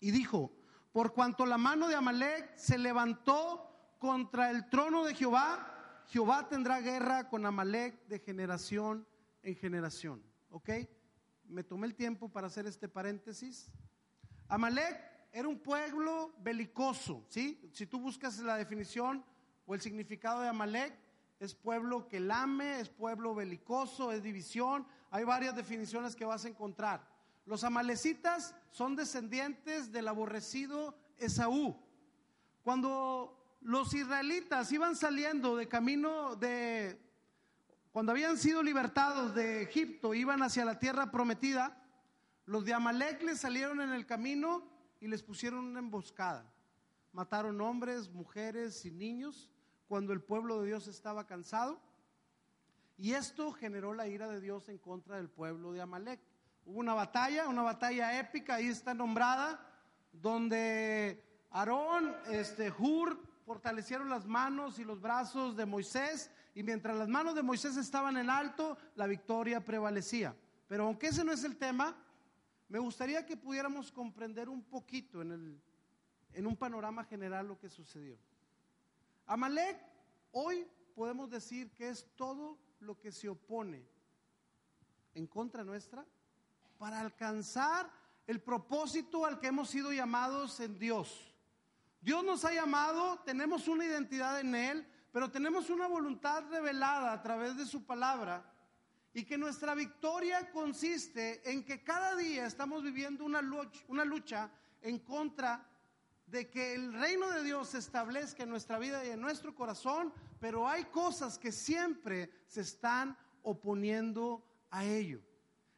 [0.00, 0.56] Y dijo,
[0.90, 6.80] por cuanto la mano de Amalek se levantó contra el trono de Jehová, Jehová tendrá
[6.80, 9.06] guerra con Amalek de generación
[9.42, 10.22] en generación.
[10.48, 10.70] ¿Ok?
[11.48, 13.70] Me tomé el tiempo para hacer este paréntesis.
[14.48, 14.98] Amalek
[15.30, 17.68] era un pueblo belicoso, ¿sí?
[17.74, 19.22] Si tú buscas la definición
[19.66, 21.05] o el significado de Amalek,
[21.38, 24.86] es pueblo que lame, es pueblo belicoso, es división.
[25.10, 27.06] Hay varias definiciones que vas a encontrar.
[27.44, 31.76] Los amalecitas son descendientes del aborrecido Esaú.
[32.62, 37.00] Cuando los israelitas iban saliendo de camino de,
[37.92, 41.82] cuando habían sido libertados de Egipto, iban hacia la tierra prometida,
[42.46, 44.64] los de Amalek les salieron en el camino
[45.00, 46.50] y les pusieron una emboscada.
[47.12, 49.50] Mataron hombres, mujeres y niños
[49.88, 51.80] cuando el pueblo de Dios estaba cansado.
[52.98, 56.20] Y esto generó la ira de Dios en contra del pueblo de Amalek.
[56.64, 59.60] Hubo una batalla, una batalla épica, ahí está nombrada,
[60.12, 67.08] donde Aarón, este, Hur, fortalecieron las manos y los brazos de Moisés, y mientras las
[67.08, 70.34] manos de Moisés estaban en alto, la victoria prevalecía.
[70.66, 71.94] Pero aunque ese no es el tema,
[72.68, 75.60] me gustaría que pudiéramos comprender un poquito en, el,
[76.32, 78.18] en un panorama general lo que sucedió.
[79.26, 79.76] Amalek,
[80.32, 83.84] hoy podemos decir que es todo lo que se opone
[85.14, 86.06] en contra nuestra
[86.78, 87.90] para alcanzar
[88.26, 91.34] el propósito al que hemos sido llamados en Dios.
[92.00, 97.22] Dios nos ha llamado, tenemos una identidad en Él, pero tenemos una voluntad revelada a
[97.22, 98.44] través de su palabra
[99.12, 104.50] y que nuestra victoria consiste en que cada día estamos viviendo una lucha, una lucha
[104.82, 105.66] en contra
[106.26, 110.12] de que el reino de Dios se establezca en nuestra vida y en nuestro corazón,
[110.40, 115.20] pero hay cosas que siempre se están oponiendo a ello.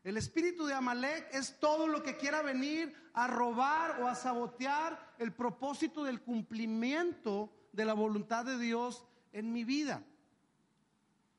[0.04, 5.14] El espíritu de Amalek es todo lo que quiera venir a robar o a sabotear
[5.18, 10.02] el propósito del cumplimiento de la voluntad de Dios en mi vida.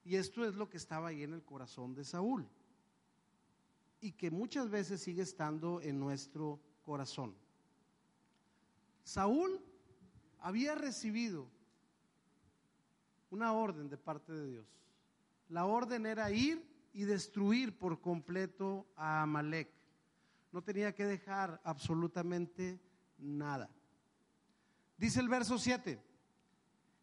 [0.03, 2.47] Y esto es lo que estaba ahí en el corazón de Saúl
[4.01, 7.35] y que muchas veces sigue estando en nuestro corazón.
[9.03, 9.61] Saúl
[10.39, 11.47] había recibido
[13.29, 14.67] una orden de parte de Dios.
[15.49, 19.69] La orden era ir y destruir por completo a Amalek.
[20.51, 22.79] No tenía que dejar absolutamente
[23.17, 23.69] nada.
[24.97, 26.01] Dice el verso 7.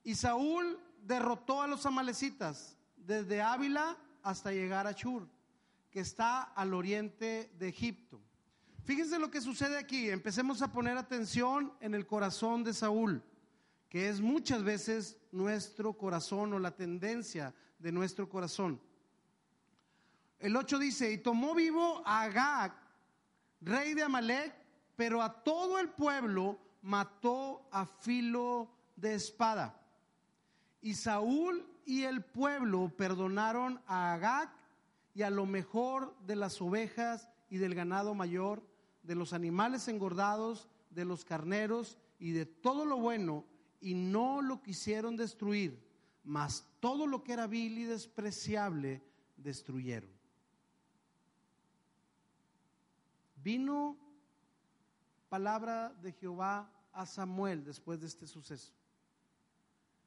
[0.05, 5.29] Y Saúl derrotó a los amalecitas desde Ávila hasta llegar a Chur,
[5.91, 8.21] que está al oriente de Egipto.
[8.87, 10.09] Fíjense lo que sucede aquí.
[10.11, 13.21] Empecemos a poner atención en el corazón de Saúl,
[13.89, 18.81] que es muchas veces nuestro corazón o la tendencia de nuestro corazón.
[20.39, 22.77] El 8 dice, y tomó vivo a Agag,
[23.61, 24.55] rey de Amalek,
[24.95, 29.83] pero a todo el pueblo mató a filo de espada.
[30.81, 34.49] Y Saúl y el pueblo perdonaron a Agag
[35.13, 38.63] y a lo mejor de las ovejas y del ganado mayor,
[39.07, 43.45] de los animales engordados, de los carneros y de todo lo bueno,
[43.81, 45.87] y no lo quisieron destruir,
[46.25, 49.03] mas todo lo que era vil y despreciable
[49.37, 50.11] destruyeron.
[53.43, 53.97] Vino
[55.29, 58.73] palabra de Jehová a Samuel después de este suceso.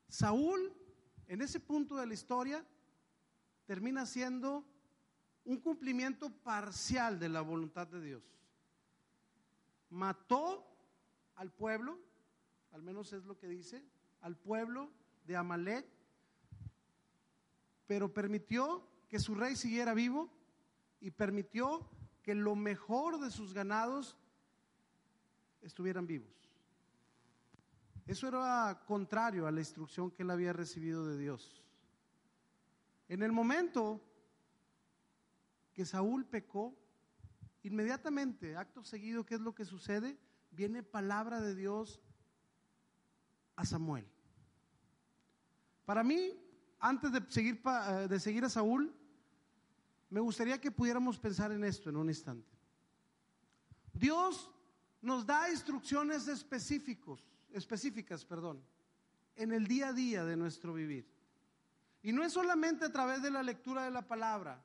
[0.09, 0.73] Saúl,
[1.27, 2.65] en ese punto de la historia,
[3.65, 4.65] termina siendo
[5.45, 8.38] un cumplimiento parcial de la voluntad de Dios.
[9.89, 10.65] Mató
[11.35, 11.99] al pueblo,
[12.71, 13.83] al menos es lo que dice,
[14.21, 14.91] al pueblo
[15.25, 15.85] de Amalek,
[17.87, 20.29] pero permitió que su rey siguiera vivo
[20.99, 21.89] y permitió
[22.21, 24.17] que lo mejor de sus ganados
[25.61, 26.29] estuvieran vivos.
[28.05, 31.63] Eso era contrario a la instrucción que él había recibido de Dios.
[33.07, 34.01] En el momento
[35.73, 36.75] que Saúl pecó,
[37.63, 40.17] inmediatamente, acto seguido, ¿qué es lo que sucede?
[40.51, 42.01] Viene palabra de Dios
[43.55, 44.07] a Samuel.
[45.85, 46.33] Para mí,
[46.79, 48.95] antes de seguir, eh, de seguir a Saúl,
[50.09, 52.57] me gustaría que pudiéramos pensar en esto en un instante.
[53.93, 54.49] Dios
[55.01, 58.63] nos da instrucciones específicos, específicas, perdón,
[59.35, 61.07] en el día a día de nuestro vivir.
[62.01, 64.63] Y no es solamente a través de la lectura de la palabra.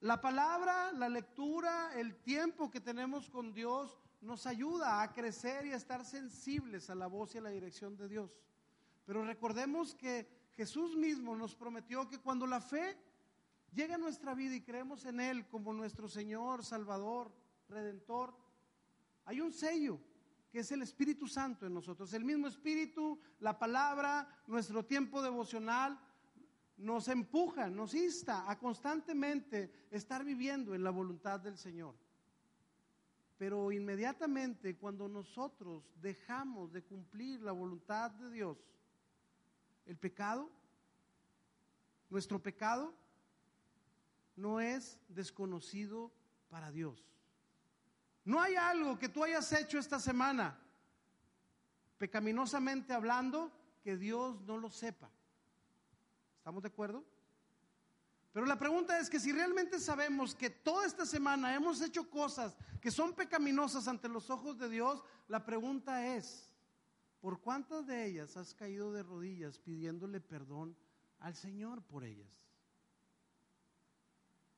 [0.00, 5.72] La palabra, la lectura, el tiempo que tenemos con Dios nos ayuda a crecer y
[5.72, 8.36] a estar sensibles a la voz y a la dirección de Dios.
[9.06, 12.98] Pero recordemos que Jesús mismo nos prometió que cuando la fe
[13.72, 17.32] llega a nuestra vida y creemos en Él como nuestro Señor, Salvador,
[17.68, 18.36] Redentor,
[19.24, 19.98] hay un sello
[20.50, 22.12] que es el Espíritu Santo en nosotros.
[22.12, 25.98] El mismo Espíritu, la palabra, nuestro tiempo devocional,
[26.76, 31.94] nos empuja, nos insta a constantemente estar viviendo en la voluntad del Señor.
[33.38, 38.58] Pero inmediatamente cuando nosotros dejamos de cumplir la voluntad de Dios,
[39.86, 40.50] el pecado,
[42.10, 42.94] nuestro pecado,
[44.36, 46.12] no es desconocido
[46.48, 47.04] para Dios.
[48.24, 50.58] No hay algo que tú hayas hecho esta semana,
[51.98, 55.10] pecaminosamente hablando, que Dios no lo sepa.
[56.46, 57.04] ¿Estamos de acuerdo?
[58.32, 62.56] Pero la pregunta es que si realmente sabemos que toda esta semana hemos hecho cosas
[62.80, 66.48] que son pecaminosas ante los ojos de Dios, la pregunta es,
[67.20, 70.76] ¿por cuántas de ellas has caído de rodillas pidiéndole perdón
[71.18, 72.30] al Señor por ellas?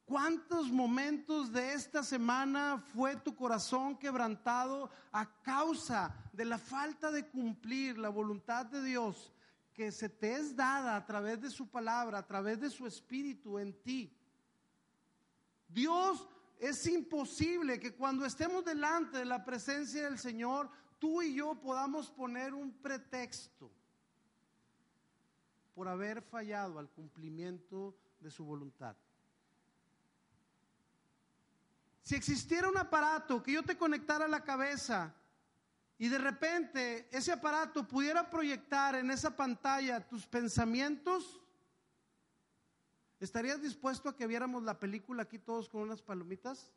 [0.04, 7.26] ¿Cuántos momentos de esta semana fue tu corazón quebrantado a causa de la falta de
[7.30, 9.32] cumplir la voluntad de Dios
[9.78, 13.60] que se te es dada a través de su palabra, a través de su espíritu
[13.60, 14.12] en ti?
[15.68, 16.26] Dios
[16.58, 22.10] es imposible que cuando estemos delante de la presencia del Señor, tú y yo podamos
[22.10, 23.70] poner un pretexto
[25.76, 28.96] por haber fallado al cumplimiento de su voluntad.
[32.02, 35.14] Si existiera un aparato que yo te conectara a la cabeza
[35.98, 41.42] y de repente ese aparato pudiera proyectar en esa pantalla tus pensamientos,
[43.18, 46.72] ¿estarías dispuesto a que viéramos la película aquí todos con unas palomitas?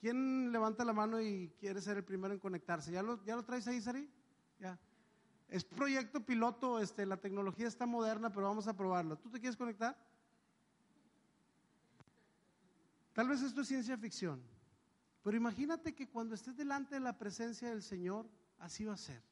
[0.00, 2.92] ¿Quién levanta la mano y quiere ser el primero en conectarse?
[2.92, 4.08] ¿Ya lo, traes ahí, Sari?
[4.60, 4.78] Ya.
[5.48, 9.18] Es proyecto piloto, este, la tecnología está moderna, pero vamos a probarlo.
[9.18, 9.96] ¿Tú te quieres conectar?
[13.12, 14.40] Tal vez esto es ciencia ficción,
[15.22, 18.28] pero imagínate que cuando estés delante de la presencia del Señor,
[18.58, 19.22] así va a ser.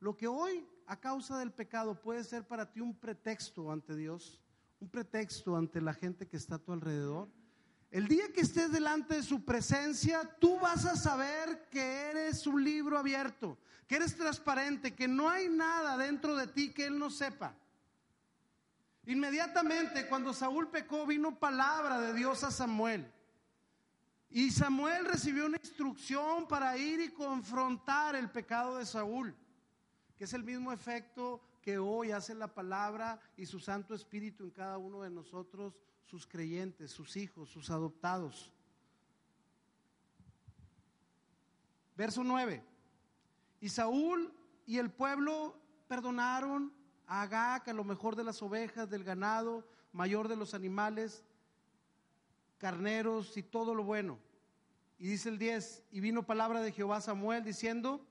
[0.00, 4.40] Lo que hoy, a causa del pecado, puede ser para ti un pretexto ante Dios,
[4.80, 7.28] un pretexto ante la gente que está a tu alrededor.
[7.90, 12.62] El día que estés delante de su presencia, tú vas a saber que eres un
[12.62, 17.10] libro abierto, que eres transparente, que no hay nada dentro de ti que Él no
[17.10, 17.54] sepa.
[19.06, 23.10] Inmediatamente cuando Saúl pecó vino palabra de Dios a Samuel.
[24.30, 29.34] Y Samuel recibió una instrucción para ir y confrontar el pecado de Saúl,
[30.16, 34.50] que es el mismo efecto que hoy hace la palabra y su Santo Espíritu en
[34.50, 38.52] cada uno de nosotros, sus creyentes, sus hijos, sus adoptados.
[41.96, 42.62] Verso 9.
[43.60, 44.32] Y Saúl
[44.66, 45.58] y el pueblo
[45.88, 46.72] perdonaron
[47.06, 51.24] a Agag, a lo mejor de las ovejas, del ganado, mayor de los animales,
[52.58, 54.18] carneros y todo lo bueno.
[54.98, 58.06] Y dice el 10, y vino palabra de Jehová Samuel diciendo,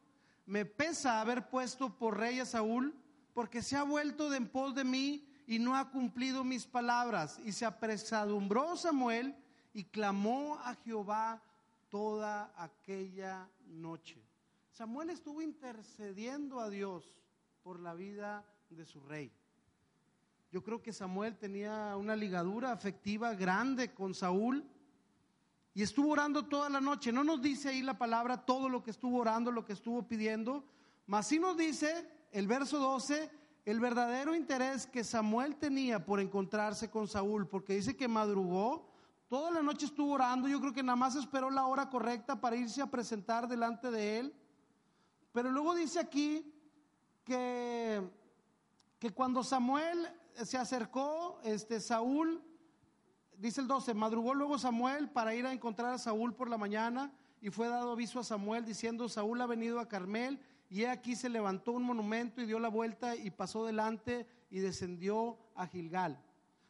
[0.45, 2.93] me pesa haber puesto por rey a Saúl,
[3.33, 7.39] porque se ha vuelto de en pos de mí y no ha cumplido mis palabras.
[7.43, 9.35] Y se apresadumbró Samuel
[9.73, 11.41] y clamó a Jehová
[11.89, 14.21] toda aquella noche.
[14.71, 17.21] Samuel estuvo intercediendo a Dios
[17.63, 19.31] por la vida de su rey.
[20.55, 24.63] Yo creo que Samuel tenía una ligadura afectiva grande con Saúl
[25.73, 27.11] y estuvo orando toda la noche.
[27.11, 30.63] No nos dice ahí la palabra todo lo que estuvo orando, lo que estuvo pidiendo,
[31.07, 33.29] mas sí nos dice el verso 12
[33.65, 38.89] el verdadero interés que Samuel tenía por encontrarse con Saúl, porque dice que madrugó,
[39.27, 42.55] toda la noche estuvo orando, yo creo que nada más esperó la hora correcta para
[42.55, 44.33] irse a presentar delante de él.
[45.33, 46.49] Pero luego dice aquí
[47.25, 48.01] que,
[48.99, 50.07] que cuando Samuel
[50.43, 52.41] se acercó, este Saúl,
[53.37, 57.11] dice el 12, madrugó luego Samuel para ir a encontrar a Saúl por la mañana
[57.41, 61.29] y fue dado aviso a Samuel diciendo, Saúl ha venido a Carmel y aquí se
[61.29, 66.19] levantó un monumento y dio la vuelta y pasó delante y descendió a Gilgal.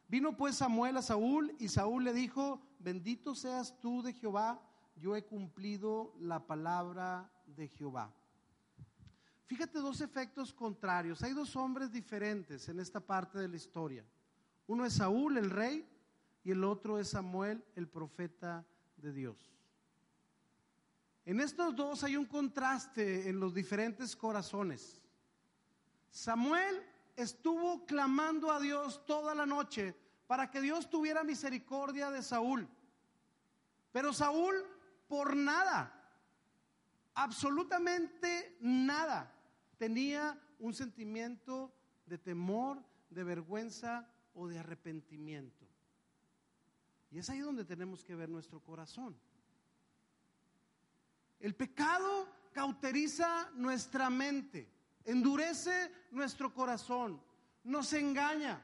[0.07, 4.61] Vino pues Samuel a Saúl y Saúl le dijo, bendito seas tú de Jehová,
[4.95, 8.13] yo he cumplido la palabra de Jehová.
[9.45, 11.21] Fíjate dos efectos contrarios.
[11.21, 14.03] Hay dos hombres diferentes en esta parte de la historia.
[14.67, 15.87] Uno es Saúl, el rey,
[16.43, 18.65] y el otro es Samuel, el profeta
[18.97, 19.51] de Dios.
[21.25, 25.01] En estos dos hay un contraste en los diferentes corazones.
[26.11, 26.83] Samuel
[27.15, 29.95] estuvo clamando a Dios toda la noche
[30.27, 32.67] para que Dios tuviera misericordia de Saúl.
[33.91, 34.55] Pero Saúl,
[35.07, 35.91] por nada,
[37.15, 39.33] absolutamente nada,
[39.77, 41.73] tenía un sentimiento
[42.05, 45.65] de temor, de vergüenza o de arrepentimiento.
[47.11, 49.15] Y es ahí donde tenemos que ver nuestro corazón.
[51.39, 54.69] El pecado cauteriza nuestra mente,
[55.03, 57.21] endurece nuestro corazón,
[57.63, 58.61] nos engaña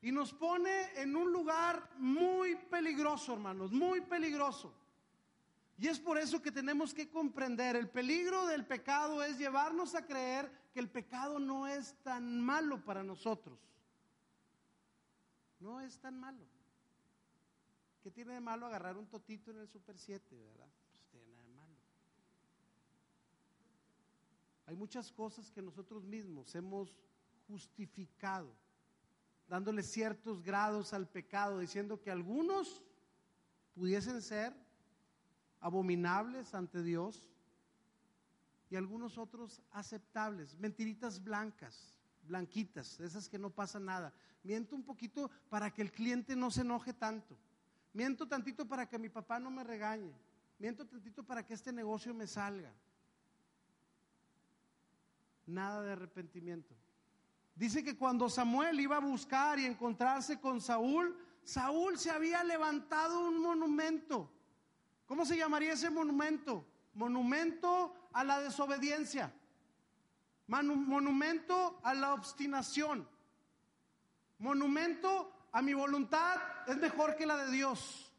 [0.00, 4.72] y nos pone en un lugar muy peligroso, hermanos, muy peligroso.
[5.78, 10.06] Y es por eso que tenemos que comprender, el peligro del pecado es llevarnos a
[10.06, 13.58] creer que el pecado no es tan malo para nosotros.
[15.60, 16.46] No es tan malo.
[18.02, 20.68] ¿Qué tiene de malo agarrar un totito en el Super 7, verdad?
[24.66, 26.92] Hay muchas cosas que nosotros mismos hemos
[27.46, 28.52] justificado,
[29.46, 32.82] dándole ciertos grados al pecado, diciendo que algunos
[33.74, 34.65] pudiesen ser
[35.66, 37.28] abominables ante Dios
[38.70, 44.14] y algunos otros aceptables, mentiritas blancas, blanquitas, esas que no pasa nada.
[44.44, 47.36] Miento un poquito para que el cliente no se enoje tanto.
[47.92, 50.14] Miento tantito para que mi papá no me regañe.
[50.60, 52.72] Miento tantito para que este negocio me salga
[55.46, 56.76] nada de arrepentimiento.
[57.56, 63.26] Dice que cuando Samuel iba a buscar y encontrarse con Saúl, Saúl se había levantado
[63.26, 64.30] un monumento.
[65.06, 66.66] ¿Cómo se llamaría ese monumento?
[66.94, 69.32] Monumento a la desobediencia.
[70.48, 73.08] Monumento a la obstinación.
[74.38, 76.36] Monumento a mi voluntad
[76.66, 78.12] es mejor que la de Dios.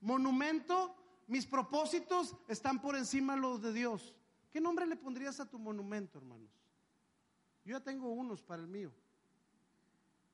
[0.00, 0.94] Monumento,
[1.28, 4.16] mis propósitos están por encima de los de Dios.
[4.50, 6.50] ¿Qué nombre le pondrías a tu monumento, hermanos?
[7.64, 8.92] Yo ya tengo unos para el mío.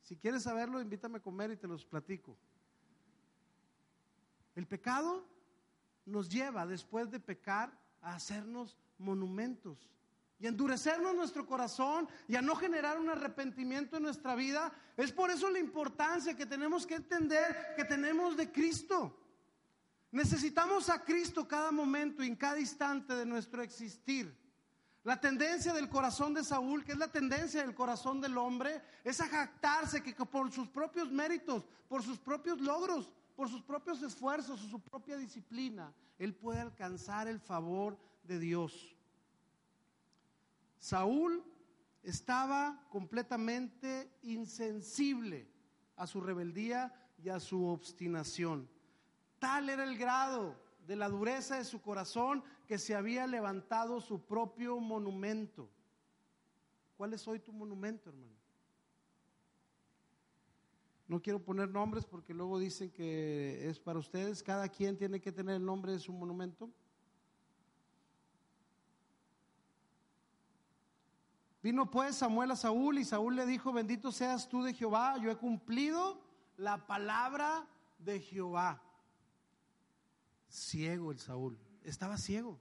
[0.03, 2.37] Si quieres saberlo, invítame a comer y te los platico.
[4.55, 5.27] El pecado
[6.09, 9.89] nos lleva, después de pecar, a hacernos monumentos
[10.41, 14.73] y endurecernos nuestro corazón y a no generar un arrepentimiento en nuestra vida.
[14.97, 19.19] Es por eso la importancia que tenemos que entender que tenemos de Cristo.
[20.13, 24.33] Necesitamos a Cristo cada momento y en cada instante de nuestro existir.
[25.05, 29.21] La tendencia del corazón de Saúl, que es la tendencia del corazón del hombre, es
[29.21, 34.65] a jactarse que por sus propios méritos, por sus propios logros, por sus propios esfuerzos
[34.65, 38.97] o su propia disciplina, él puede alcanzar el favor de Dios.
[40.81, 41.45] Saúl
[42.03, 45.49] estaba completamente insensible
[45.95, 48.69] a su rebeldía y a su obstinación.
[49.39, 54.21] Tal era el grado de la dureza de su corazón que se había levantado su
[54.27, 55.71] propio monumento.
[56.97, 58.38] ¿Cuál es hoy tu monumento, hermano?
[61.09, 64.43] No quiero poner nombres porque luego dicen que es para ustedes.
[64.43, 66.71] Cada quien tiene que tener el nombre de su monumento.
[71.63, 75.31] Vino pues Samuel a Saúl y Saúl le dijo, bendito seas tú de Jehová, yo
[75.31, 76.21] he cumplido
[76.57, 77.67] la palabra
[77.99, 78.83] de Jehová.
[80.49, 82.61] Ciego el Saúl, estaba ciego.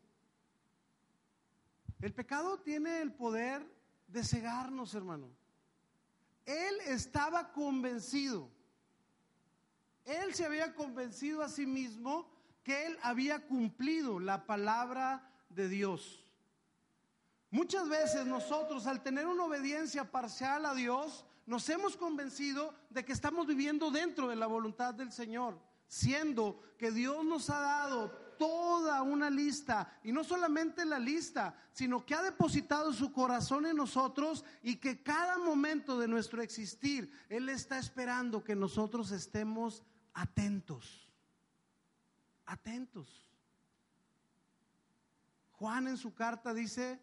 [2.01, 3.65] El pecado tiene el poder
[4.07, 5.29] de cegarnos, hermano.
[6.47, 8.49] Él estaba convencido,
[10.05, 12.25] él se había convencido a sí mismo
[12.63, 16.25] que él había cumplido la palabra de Dios.
[17.51, 23.11] Muchas veces nosotros al tener una obediencia parcial a Dios, nos hemos convencido de que
[23.11, 29.01] estamos viviendo dentro de la voluntad del Señor, siendo que Dios nos ha dado toda
[29.01, 34.45] una lista, y no solamente la lista, sino que ha depositado su corazón en nosotros
[34.61, 39.83] y que cada momento de nuestro existir, Él está esperando que nosotros estemos
[40.13, 41.09] atentos,
[42.45, 43.29] atentos.
[45.51, 46.99] Juan en su carta dice,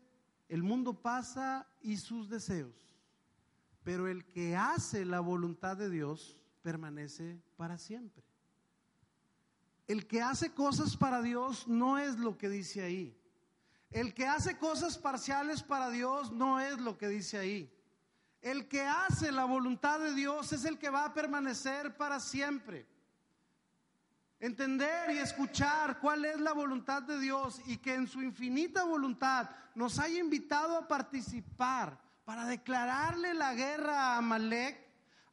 [0.49, 2.97] el mundo pasa y sus deseos,
[3.83, 8.34] pero el que hace la voluntad de Dios permanece para siempre.
[9.87, 13.21] El que hace cosas para Dios no es lo que dice ahí.
[13.91, 17.71] El que hace cosas parciales para Dios no es lo que dice ahí.
[18.41, 22.87] El que hace la voluntad de Dios es el que va a permanecer para siempre
[24.45, 29.49] entender y escuchar cuál es la voluntad de Dios y que en su infinita voluntad
[29.75, 34.79] nos haya invitado a participar para declararle la guerra a Amalek.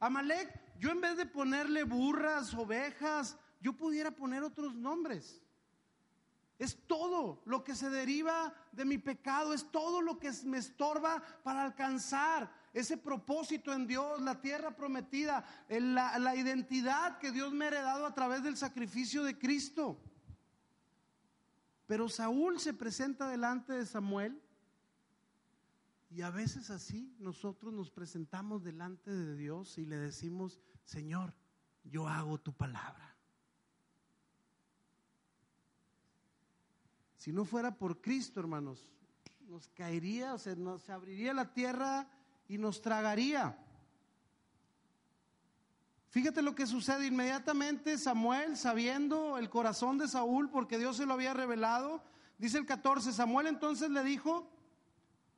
[0.00, 5.40] Amalek, yo en vez de ponerle burras, ovejas, yo pudiera poner otros nombres.
[6.58, 11.22] Es todo lo que se deriva de mi pecado, es todo lo que me estorba
[11.42, 17.68] para alcanzar ese propósito en Dios, la tierra prometida, la, identidad que Dios me ha
[17.68, 20.00] heredado a través del sacrificio de Cristo.
[21.86, 24.40] Pero Saúl se presenta delante de Samuel
[26.10, 31.34] y a veces así nosotros nos presentamos delante de Dios y le decimos, Señor,
[31.84, 33.11] yo hago tu palabra.
[37.22, 38.84] Si no fuera por Cristo, hermanos,
[39.46, 42.08] nos caería, o sea, nos abriría la tierra
[42.48, 43.56] y nos tragaría.
[46.08, 51.14] Fíjate lo que sucede inmediatamente Samuel, sabiendo el corazón de Saúl, porque Dios se lo
[51.14, 52.02] había revelado,
[52.38, 54.50] dice el 14, Samuel entonces le dijo,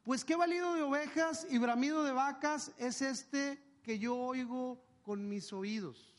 [0.05, 5.29] pues qué valido de ovejas y bramido de vacas es este que yo oigo con
[5.29, 6.17] mis oídos.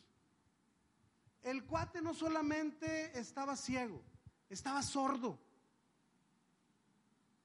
[1.41, 4.03] El cuate no solamente estaba ciego,
[4.47, 5.43] estaba sordo.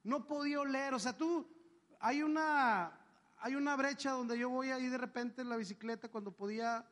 [0.03, 1.47] No podía oler, o sea, tú,
[1.99, 2.91] hay una,
[3.37, 6.85] hay una brecha donde yo voy ahí de repente en la bicicleta cuando podía,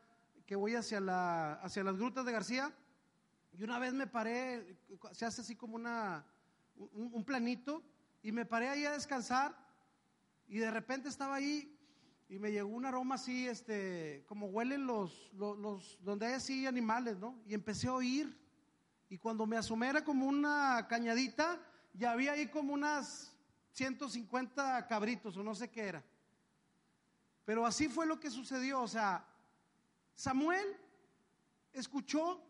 [0.45, 2.73] que voy hacia, la, hacia las grutas de García,
[3.51, 4.77] y una vez me paré,
[5.11, 6.23] se hace así como una,
[6.75, 7.83] un, planito,
[8.21, 9.55] y me paré ahí a descansar,
[10.47, 11.75] y de repente estaba ahí,
[12.29, 17.17] y me llegó un aroma así, este, como huelen los, los, donde hay así animales,
[17.17, 17.41] ¿no?
[17.47, 18.39] Y empecé a oír,
[19.09, 21.59] y cuando me asomé era como una cañadita,
[21.93, 23.33] y había ahí como unas
[23.73, 26.03] 150 cabritos, o no sé qué era.
[27.45, 28.81] Pero así fue lo que sucedió.
[28.81, 29.25] O sea,
[30.13, 30.77] Samuel
[31.73, 32.41] escuchó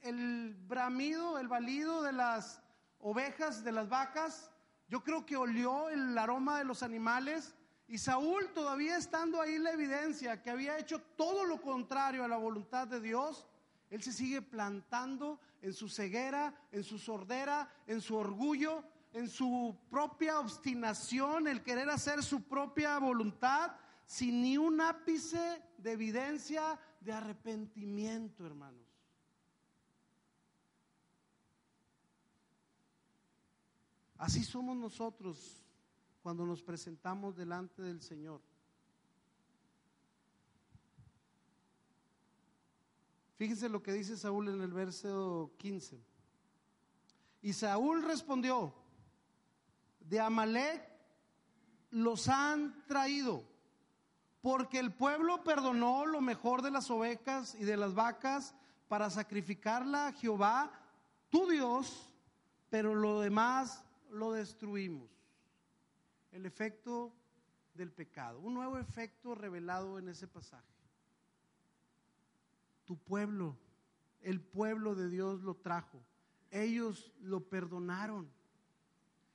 [0.00, 2.62] el bramido, el balido de las
[3.00, 4.50] ovejas, de las vacas.
[4.88, 7.54] Yo creo que olió el aroma de los animales.
[7.88, 12.36] Y Saúl, todavía estando ahí la evidencia que había hecho todo lo contrario a la
[12.36, 13.46] voluntad de Dios,
[13.92, 18.82] él se sigue plantando en su ceguera, en su sordera, en su orgullo,
[19.12, 23.76] en su propia obstinación, el querer hacer su propia voluntad
[24.06, 28.86] sin ni un ápice de evidencia de arrepentimiento, hermanos.
[34.16, 35.62] Así somos nosotros
[36.22, 38.40] cuando nos presentamos delante del Señor.
[43.42, 46.00] Fíjense lo que dice Saúl en el verso 15.
[47.40, 48.72] Y Saúl respondió,
[49.98, 50.88] de Amalek
[51.90, 53.42] los han traído,
[54.42, 58.54] porque el pueblo perdonó lo mejor de las ovejas y de las vacas
[58.86, 60.70] para sacrificarla a Jehová,
[61.28, 62.14] tu Dios,
[62.70, 65.10] pero lo demás lo destruimos.
[66.30, 67.12] El efecto
[67.74, 70.71] del pecado, un nuevo efecto revelado en ese pasaje.
[72.92, 73.56] Tu pueblo,
[74.20, 76.04] el pueblo de Dios lo trajo,
[76.50, 78.30] ellos lo perdonaron.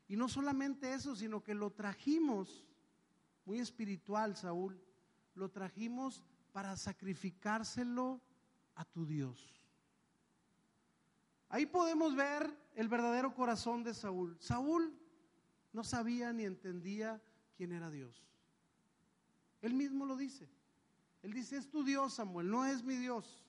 [0.08, 2.68] Y no solamente eso, sino que lo trajimos,
[3.46, 4.80] muy espiritual Saúl,
[5.34, 8.22] lo trajimos para sacrificárselo
[8.76, 9.60] a tu Dios.
[11.50, 14.38] Ahí podemos ver el verdadero corazón de Saúl.
[14.40, 14.96] Saúl
[15.74, 17.20] no sabía ni entendía
[17.56, 18.24] quién era Dios.
[19.64, 20.48] Él mismo lo dice.
[21.24, 23.47] Él dice, es tu Dios, Samuel, no es mi Dios.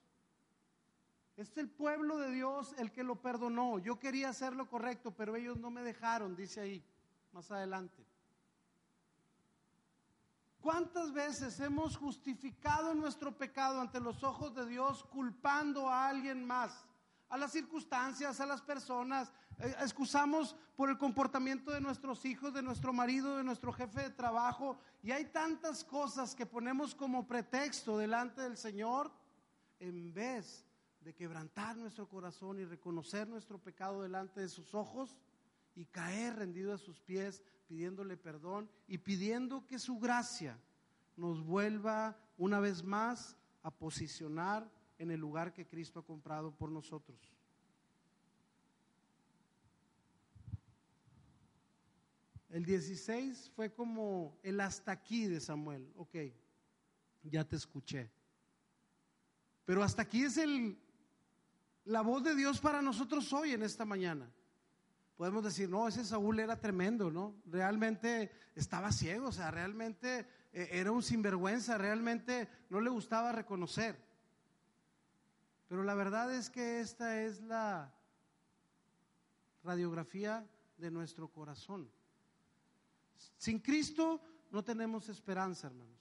[1.39, 3.79] Es el pueblo de Dios el que lo perdonó.
[3.79, 6.85] Yo quería hacer lo correcto, pero ellos no me dejaron, dice ahí,
[7.33, 8.05] más adelante.
[10.61, 16.85] ¿Cuántas veces hemos justificado nuestro pecado ante los ojos de Dios culpando a alguien más?
[17.29, 22.63] a las circunstancias, a las personas, eh, excusamos por el comportamiento de nuestros hijos, de
[22.63, 27.99] nuestro marido, de nuestro jefe de trabajo, y hay tantas cosas que ponemos como pretexto
[27.99, 29.13] delante del Señor
[29.79, 30.65] en vez
[31.01, 35.17] de quebrantar nuestro corazón y reconocer nuestro pecado delante de sus ojos
[35.75, 40.59] y caer rendido a sus pies pidiéndole perdón y pidiendo que su gracia
[41.17, 46.71] nos vuelva una vez más a posicionar en el lugar que Cristo ha comprado por
[46.71, 47.19] nosotros.
[52.51, 55.93] El 16 fue como el hasta aquí de Samuel.
[55.97, 56.17] Ok,
[57.23, 58.11] ya te escuché.
[59.67, 60.79] Pero hasta aquí es el,
[61.89, 64.31] la voz de Dios para nosotros hoy en esta mañana.
[65.17, 67.35] Podemos decir, no, ese Saúl era tremendo, ¿no?
[67.47, 73.99] Realmente estaba ciego, o sea, realmente eh, era un sinvergüenza, realmente no le gustaba reconocer.
[75.67, 77.95] Pero la verdad es que esta es la
[79.65, 81.91] radiografía de nuestro corazón.
[83.39, 84.21] Sin Cristo
[84.51, 85.99] no tenemos esperanza, hermanos.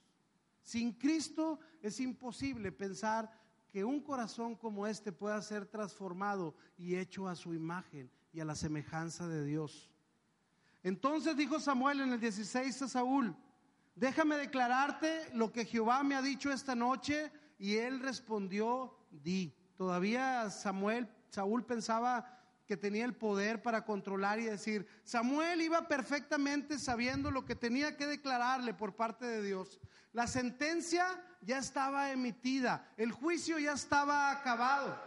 [0.62, 3.32] Sin Cristo es imposible pensar
[3.70, 8.44] que un corazón como este pueda ser transformado y hecho a su imagen y a
[8.44, 9.90] la semejanza de Dios.
[10.82, 13.36] Entonces dijo Samuel en el 16 a Saúl,
[13.94, 17.30] déjame declararte lo que Jehová me ha dicho esta noche.
[17.58, 19.52] Y él respondió, di.
[19.76, 22.37] Todavía Samuel, Saúl pensaba
[22.68, 27.96] que tenía el poder para controlar y decir, Samuel iba perfectamente sabiendo lo que tenía
[27.96, 29.80] que declararle por parte de Dios.
[30.12, 31.06] La sentencia
[31.40, 35.00] ya estaba emitida, el juicio ya estaba acabado.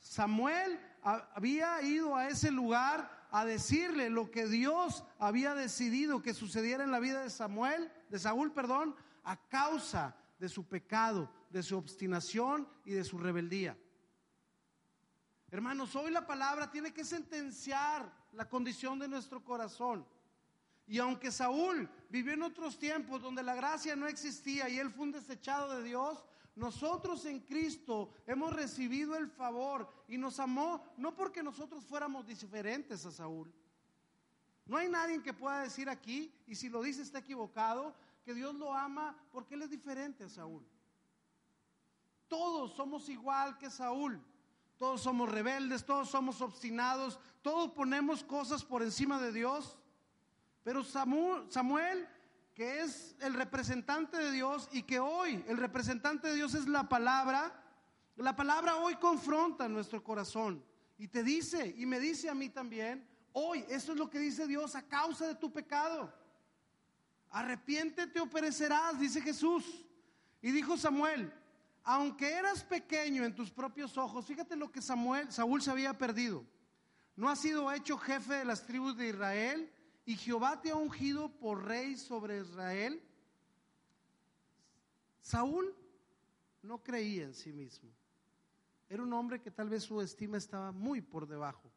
[0.00, 6.82] Samuel había ido a ese lugar a decirle lo que Dios había decidido que sucediera
[6.82, 11.76] en la vida de Samuel, de Saúl, perdón, a causa de su pecado, de su
[11.76, 13.76] obstinación y de su rebeldía.
[15.56, 20.06] Hermanos, hoy la palabra tiene que sentenciar la condición de nuestro corazón.
[20.86, 25.04] Y aunque Saúl vivió en otros tiempos donde la gracia no existía y él fue
[25.04, 26.22] un desechado de Dios,
[26.56, 33.06] nosotros en Cristo hemos recibido el favor y nos amó no porque nosotros fuéramos diferentes
[33.06, 33.50] a Saúl.
[34.66, 37.96] No hay nadie que pueda decir aquí, y si lo dice está equivocado,
[38.26, 40.68] que Dios lo ama porque él es diferente a Saúl.
[42.28, 44.22] Todos somos igual que Saúl.
[44.78, 49.78] Todos somos rebeldes, todos somos obstinados, todos ponemos cosas por encima de Dios.
[50.62, 52.08] Pero Samuel,
[52.54, 56.88] que es el representante de Dios y que hoy el representante de Dios es la
[56.88, 57.62] palabra,
[58.16, 60.64] la palabra hoy confronta nuestro corazón
[60.98, 64.46] y te dice, y me dice a mí también, hoy, eso es lo que dice
[64.46, 66.12] Dios a causa de tu pecado.
[67.30, 69.84] Arrepiéntete o perecerás, dice Jesús.
[70.40, 71.32] Y dijo Samuel,
[71.88, 76.44] aunque eras pequeño en tus propios ojos, fíjate lo que Samuel, Saúl se había perdido.
[77.14, 79.72] No has sido hecho jefe de las tribus de Israel
[80.04, 83.00] y Jehová te ha ungido por rey sobre Israel.
[85.22, 85.72] Saúl
[86.60, 87.88] no creía en sí mismo.
[88.88, 91.70] Era un hombre que tal vez su estima estaba muy por debajo.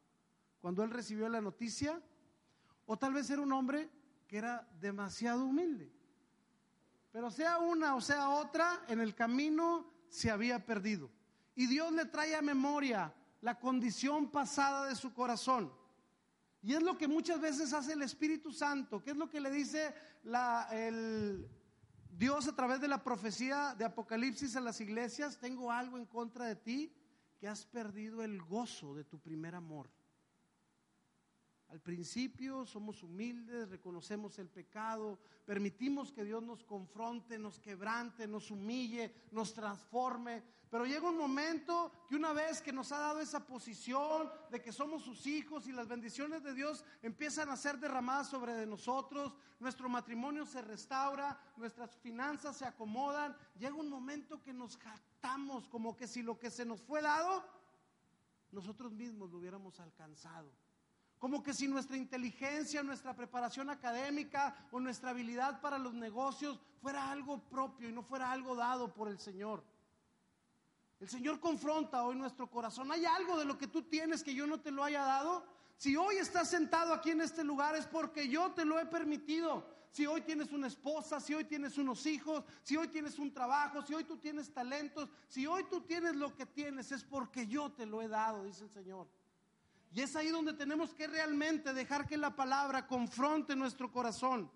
[0.59, 2.01] Cuando él recibió la noticia,
[2.87, 3.87] o tal vez era un hombre
[4.27, 5.93] que era demasiado humilde.
[7.11, 11.09] Pero sea una o sea otra, en el camino se había perdido.
[11.55, 15.71] Y Dios le trae a memoria la condición pasada de su corazón.
[16.61, 19.49] Y es lo que muchas veces hace el Espíritu Santo, que es lo que le
[19.49, 19.93] dice
[20.23, 21.47] la, el
[22.11, 26.45] Dios a través de la profecía de Apocalipsis a las iglesias, tengo algo en contra
[26.45, 26.93] de ti,
[27.39, 29.89] que has perdido el gozo de tu primer amor.
[31.69, 38.49] Al principio somos humildes, reconocemos el pecado, permitimos que Dios nos confronte, nos quebrante, nos
[38.49, 40.41] humille, nos transforme.
[40.71, 44.71] Pero llega un momento que una vez que nos ha dado esa posición de que
[44.71, 49.35] somos sus hijos y las bendiciones de Dios empiezan a ser derramadas sobre de nosotros,
[49.59, 55.95] nuestro matrimonio se restaura, nuestras finanzas se acomodan, llega un momento que nos jactamos como
[55.95, 57.43] que si lo que se nos fue dado,
[58.51, 60.51] nosotros mismos lo hubiéramos alcanzado.
[61.19, 67.11] Como que si nuestra inteligencia, nuestra preparación académica o nuestra habilidad para los negocios fuera
[67.11, 69.61] algo propio y no fuera algo dado por el Señor.
[70.99, 72.91] El Señor confronta hoy nuestro corazón.
[72.91, 75.45] ¿Hay algo de lo que tú tienes que yo no te lo haya dado?
[75.75, 79.65] Si hoy estás sentado aquí en este lugar es porque yo te lo he permitido.
[79.91, 83.81] Si hoy tienes una esposa, si hoy tienes unos hijos, si hoy tienes un trabajo,
[83.81, 87.71] si hoy tú tienes talentos, si hoy tú tienes lo que tienes, es porque yo
[87.71, 89.07] te lo he dado, dice el Señor.
[89.91, 94.51] Y es ahí donde tenemos que realmente dejar que la palabra confronte nuestro corazón.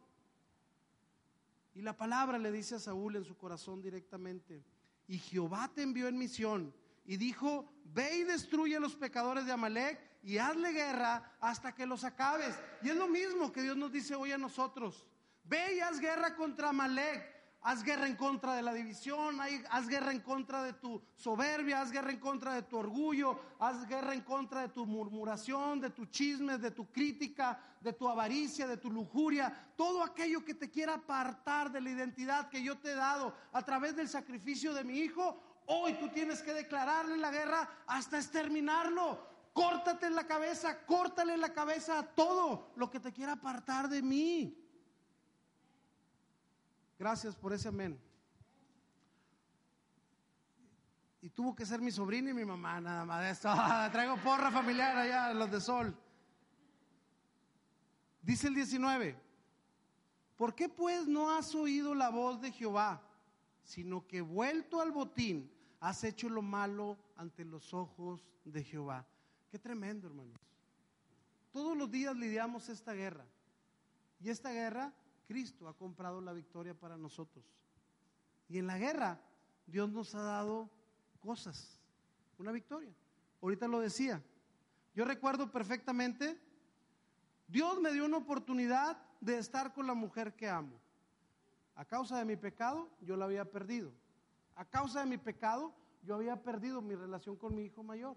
[1.73, 4.63] Y la palabra le dice a Saúl en su corazón directamente,
[5.07, 6.73] y Jehová te envió en misión
[7.05, 11.85] y dijo, ve y destruye a los pecadores de Amalek y hazle guerra hasta que
[11.85, 12.57] los acabes.
[12.81, 15.05] Y es lo mismo que Dios nos dice hoy a nosotros.
[15.43, 17.32] Ve y haz guerra contra Amalek.
[17.65, 19.39] Haz guerra en contra de la división,
[19.69, 23.87] haz guerra en contra de tu soberbia, haz guerra en contra de tu orgullo, haz
[23.87, 28.67] guerra en contra de tu murmuración, de tu chisme, de tu crítica, de tu avaricia,
[28.67, 32.91] de tu lujuria, todo aquello que te quiera apartar de la identidad que yo te
[32.91, 35.41] he dado a través del sacrificio de mi hijo.
[35.65, 39.25] Hoy tú tienes que declararle la guerra hasta exterminarlo.
[39.53, 43.87] Córtate en la cabeza, córtale en la cabeza a todo lo que te quiera apartar
[43.87, 44.62] de mí.
[46.97, 47.99] Gracias por ese amén.
[51.21, 53.49] Y tuvo que ser mi sobrina y mi mamá, nada más de esto.
[53.91, 55.97] Traigo porra familiar allá, los de sol.
[58.21, 59.17] Dice el 19,
[60.35, 63.01] ¿por qué pues no has oído la voz de Jehová,
[63.63, 69.05] sino que vuelto al botín has hecho lo malo ante los ojos de Jehová?
[69.49, 70.39] Qué tremendo, hermanos.
[71.53, 73.25] Todos los días lidiamos esta guerra.
[74.19, 74.93] Y esta guerra
[75.27, 77.45] Cristo ha comprado la victoria para nosotros.
[78.49, 79.19] Y en la guerra
[79.65, 80.69] Dios nos ha dado
[81.19, 81.79] cosas,
[82.37, 82.93] una victoria.
[83.41, 84.21] Ahorita lo decía.
[84.95, 86.39] Yo recuerdo perfectamente,
[87.47, 90.79] Dios me dio una oportunidad de estar con la mujer que amo.
[91.75, 93.91] A causa de mi pecado, yo la había perdido.
[94.55, 98.15] A causa de mi pecado, yo había perdido mi relación con mi hijo mayor.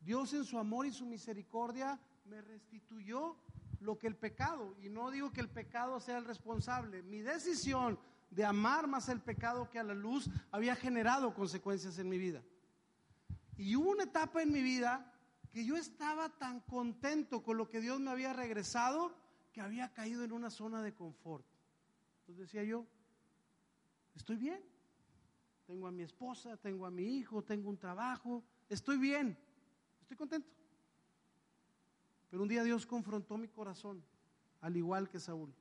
[0.00, 3.36] Dios en su amor y su misericordia me restituyó
[3.80, 7.98] lo que el pecado, y no digo que el pecado sea el responsable, mi decisión
[8.30, 12.42] de amar más el pecado que a la luz había generado consecuencias en mi vida.
[13.56, 15.12] Y hubo una etapa en mi vida
[15.50, 19.14] que yo estaba tan contento con lo que Dios me había regresado
[19.52, 21.44] que había caído en una zona de confort.
[22.20, 22.86] Entonces decía yo,
[24.14, 24.62] estoy bien,
[25.66, 29.36] tengo a mi esposa, tengo a mi hijo, tengo un trabajo, estoy bien,
[30.00, 30.59] estoy contento.
[32.30, 34.02] Pero un día Dios confrontó mi corazón,
[34.60, 35.52] al igual que Saúl.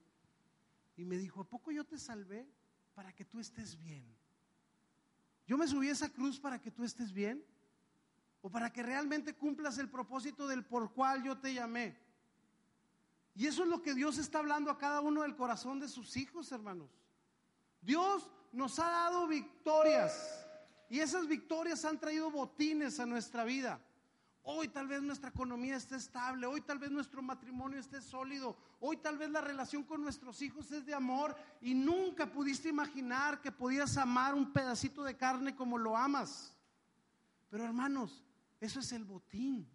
[0.96, 2.48] Y me dijo, ¿a poco yo te salvé
[2.94, 4.06] para que tú estés bien?
[5.48, 7.44] ¿Yo me subí a esa cruz para que tú estés bien?
[8.42, 11.98] ¿O para que realmente cumplas el propósito del por cual yo te llamé?
[13.34, 16.16] Y eso es lo que Dios está hablando a cada uno del corazón de sus
[16.18, 16.90] hijos, hermanos.
[17.82, 20.46] Dios nos ha dado victorias
[20.90, 23.82] y esas victorias han traído botines a nuestra vida.
[24.44, 28.98] Hoy tal vez nuestra economía esté estable, hoy tal vez nuestro matrimonio esté sólido, hoy
[28.98, 33.52] tal vez la relación con nuestros hijos es de amor y nunca pudiste imaginar que
[33.52, 36.56] podías amar un pedacito de carne como lo amas.
[37.50, 38.24] Pero hermanos,
[38.60, 39.70] eso es el botín.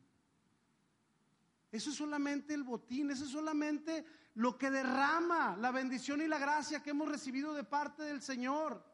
[1.70, 4.04] Eso es solamente el botín, eso es solamente
[4.34, 8.84] lo que derrama la bendición y la gracia que hemos recibido de parte del Señor.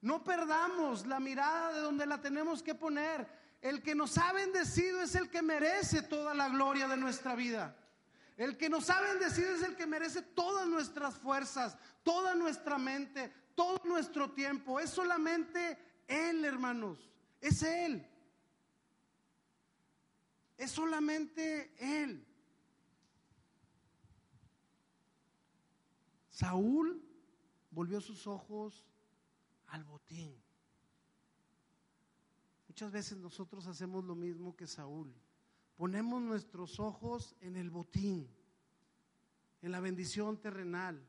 [0.00, 3.43] No perdamos la mirada de donde la tenemos que poner.
[3.64, 7.74] El que nos ha bendecido es el que merece toda la gloria de nuestra vida.
[8.36, 13.32] El que nos ha bendecido es el que merece todas nuestras fuerzas, toda nuestra mente,
[13.54, 14.80] todo nuestro tiempo.
[14.80, 17.10] Es solamente Él, hermanos.
[17.40, 18.06] Es Él.
[20.58, 22.22] Es solamente Él.
[26.28, 27.02] Saúl
[27.70, 28.84] volvió sus ojos
[29.68, 30.43] al botín.
[32.74, 35.14] Muchas veces nosotros hacemos lo mismo que Saúl.
[35.76, 38.28] ponemos nuestros ojos en el botín,
[39.62, 41.00] en la bendición terrenal,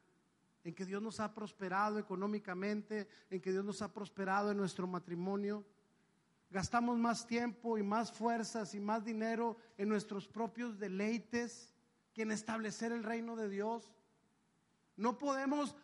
[0.64, 4.86] en que Dios nos ha prosperado económicamente, en que Dios nos ha prosperado en nuestro
[4.86, 5.66] matrimonio.
[6.52, 11.74] Gastamos más tiempo y más fuerzas y más dinero en nuestros propios deleites
[12.14, 13.92] que en establecer el reino de Dios.
[14.98, 15.76] No podemos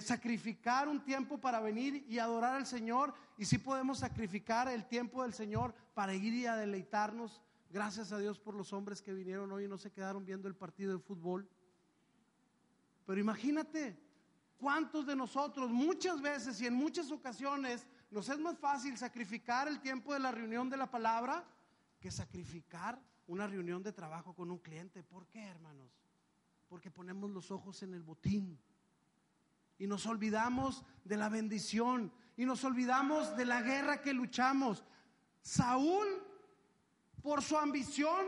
[0.00, 5.22] sacrificar un tiempo para venir y adorar al Señor y sí podemos sacrificar el tiempo
[5.22, 7.40] del Señor para ir y a deleitarnos.
[7.70, 10.54] Gracias a Dios por los hombres que vinieron hoy y no se quedaron viendo el
[10.54, 11.48] partido de fútbol.
[13.04, 13.98] Pero imagínate,
[14.58, 19.80] ¿Cuántos de nosotros muchas veces y en muchas ocasiones nos es más fácil sacrificar el
[19.80, 21.46] tiempo de la reunión de la palabra
[22.00, 25.02] que sacrificar una reunión de trabajo con un cliente?
[25.02, 25.90] ¿Por qué, hermanos?
[26.68, 28.58] Porque ponemos los ojos en el botín
[29.78, 34.84] y nos olvidamos de la bendición y nos olvidamos de la guerra que luchamos.
[35.40, 36.06] Saúl,
[37.22, 38.26] por su ambición,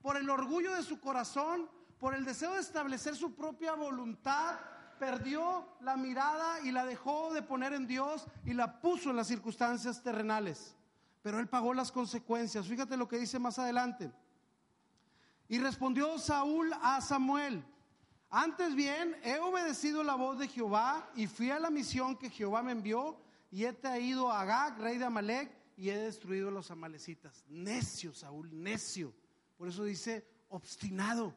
[0.00, 1.68] por el orgullo de su corazón,
[1.98, 4.58] por el deseo de establecer su propia voluntad,
[4.98, 9.26] perdió la mirada y la dejó de poner en Dios y la puso en las
[9.26, 10.76] circunstancias terrenales.
[11.22, 12.66] Pero él pagó las consecuencias.
[12.66, 14.12] Fíjate lo que dice más adelante.
[15.48, 17.64] Y respondió Saúl a Samuel,
[18.34, 22.62] antes bien, he obedecido la voz de Jehová y fui a la misión que Jehová
[22.62, 23.20] me envió
[23.50, 27.44] y he traído a Agag, rey de Amalek, y he destruido a los amalecitas.
[27.50, 29.12] Necio, Saúl, necio.
[29.58, 31.36] Por eso dice obstinado.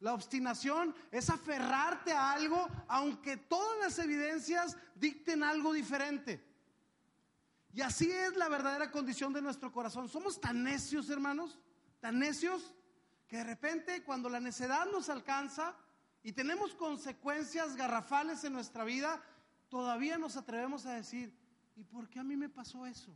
[0.00, 6.44] La obstinación es aferrarte a algo aunque todas las evidencias dicten algo diferente.
[7.72, 10.08] Y así es la verdadera condición de nuestro corazón.
[10.08, 11.56] Somos tan necios, hermanos,
[12.00, 12.74] tan necios,
[13.28, 15.76] que de repente cuando la necedad nos alcanza
[16.24, 19.22] y tenemos consecuencias garrafales en nuestra vida,
[19.68, 21.30] todavía nos atrevemos a decir,
[21.76, 23.14] ¿y por qué a mí me pasó eso?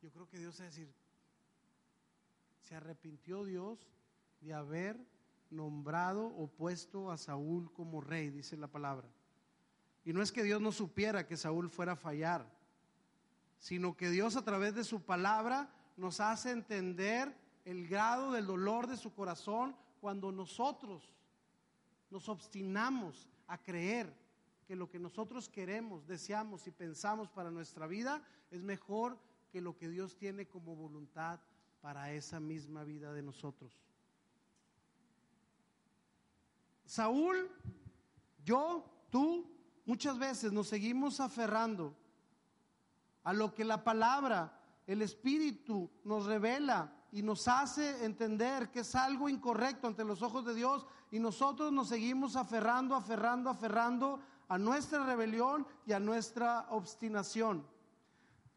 [0.00, 0.88] Yo creo que Dios a decir,
[2.60, 3.90] se arrepintió Dios
[4.42, 4.96] de haber
[5.50, 9.08] nombrado o puesto a Saúl como rey, dice la palabra.
[10.04, 12.48] Y no es que Dios no supiera que Saúl fuera a fallar,
[13.58, 18.86] sino que Dios a través de su palabra nos hace entender el grado del dolor
[18.86, 19.74] de su corazón
[20.04, 21.02] cuando nosotros
[22.10, 24.14] nos obstinamos a creer
[24.66, 29.18] que lo que nosotros queremos, deseamos y pensamos para nuestra vida es mejor
[29.50, 31.40] que lo que Dios tiene como voluntad
[31.80, 33.80] para esa misma vida de nosotros.
[36.84, 37.50] Saúl,
[38.44, 39.50] yo, tú,
[39.86, 41.96] muchas veces nos seguimos aferrando
[43.22, 48.92] a lo que la palabra, el Espíritu nos revela y nos hace entender que es
[48.96, 54.58] algo incorrecto ante los ojos de Dios y nosotros nos seguimos aferrando, aferrando, aferrando a
[54.58, 57.64] nuestra rebelión y a nuestra obstinación.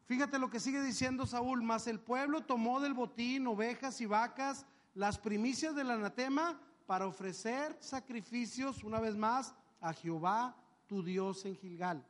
[0.06, 4.66] Fíjate lo que sigue diciendo Saúl, mas el pueblo tomó del botín ovejas y vacas,
[4.96, 10.56] las primicias del anatema para ofrecer sacrificios una vez más a Jehová
[10.88, 12.04] tu Dios en Gilgal.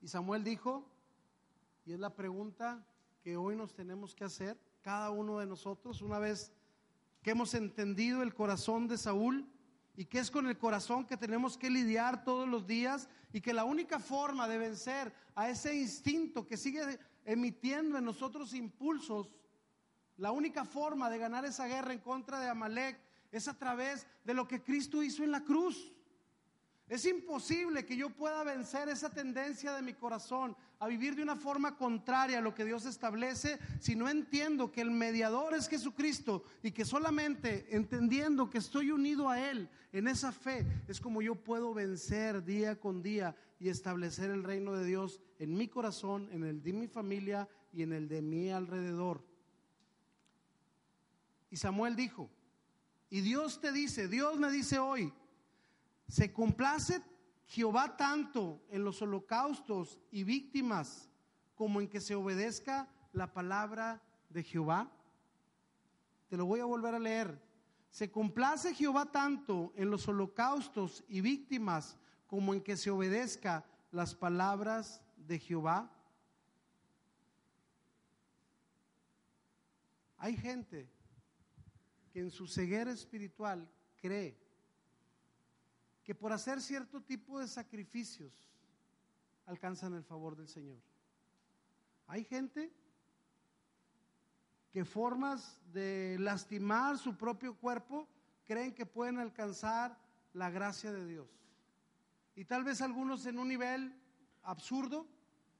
[0.00, 0.88] Y Samuel dijo,
[1.84, 2.82] y es la pregunta
[3.22, 6.52] que hoy nos tenemos que hacer, cada uno de nosotros, una vez
[7.22, 9.46] que hemos entendido el corazón de Saúl
[9.96, 13.52] y que es con el corazón que tenemos que lidiar todos los días y que
[13.52, 19.30] la única forma de vencer a ese instinto que sigue emitiendo en nosotros impulsos,
[20.16, 22.98] la única forma de ganar esa guerra en contra de Amalek
[23.30, 25.92] es a través de lo que Cristo hizo en la cruz.
[26.90, 31.36] Es imposible que yo pueda vencer esa tendencia de mi corazón a vivir de una
[31.36, 36.42] forma contraria a lo que Dios establece si no entiendo que el mediador es Jesucristo
[36.64, 41.36] y que solamente entendiendo que estoy unido a Él en esa fe es como yo
[41.36, 46.42] puedo vencer día con día y establecer el reino de Dios en mi corazón, en
[46.42, 49.24] el de mi familia y en el de mi alrededor.
[51.52, 52.28] Y Samuel dijo,
[53.10, 55.12] y Dios te dice, Dios me dice hoy,
[56.10, 57.02] se complace
[57.46, 61.08] Jehová tanto en los holocaustos y víctimas
[61.54, 64.90] como en que se obedezca la palabra de Jehová.
[66.28, 67.40] Te lo voy a volver a leer.
[67.90, 71.96] Se complace Jehová tanto en los holocaustos y víctimas
[72.26, 75.92] como en que se obedezca las palabras de Jehová.
[80.18, 80.88] Hay gente
[82.12, 83.68] que en su ceguera espiritual
[84.00, 84.36] cree
[86.10, 88.32] que por hacer cierto tipo de sacrificios
[89.46, 90.80] alcanzan el favor del Señor.
[92.08, 92.74] Hay gente
[94.72, 98.08] que formas de lastimar su propio cuerpo
[98.44, 99.96] creen que pueden alcanzar
[100.32, 101.28] la gracia de Dios.
[102.34, 103.94] Y tal vez algunos en un nivel
[104.42, 105.06] absurdo,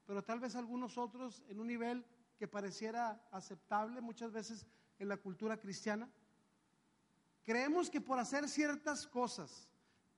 [0.05, 2.05] pero tal vez algunos otros en un nivel
[2.37, 4.67] que pareciera aceptable muchas veces
[4.99, 6.11] en la cultura cristiana.
[7.41, 9.70] Creemos que por hacer ciertas cosas,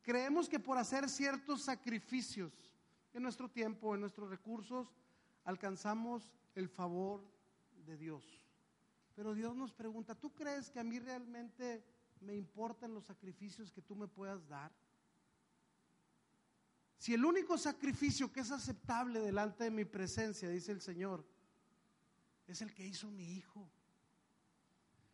[0.04, 2.54] creemos que por hacer ciertos sacrificios
[3.14, 4.94] en nuestro tiempo, en nuestros recursos,
[5.46, 7.24] alcanzamos el favor
[7.86, 8.24] de Dios.
[9.16, 11.84] Pero Dios nos pregunta, ¿tú crees que a mí realmente
[12.20, 14.72] me importan los sacrificios que tú me puedas dar?
[16.98, 21.26] Si el único sacrificio que es aceptable delante de mi presencia, dice el Señor,
[22.48, 23.70] es el que hizo mi Hijo.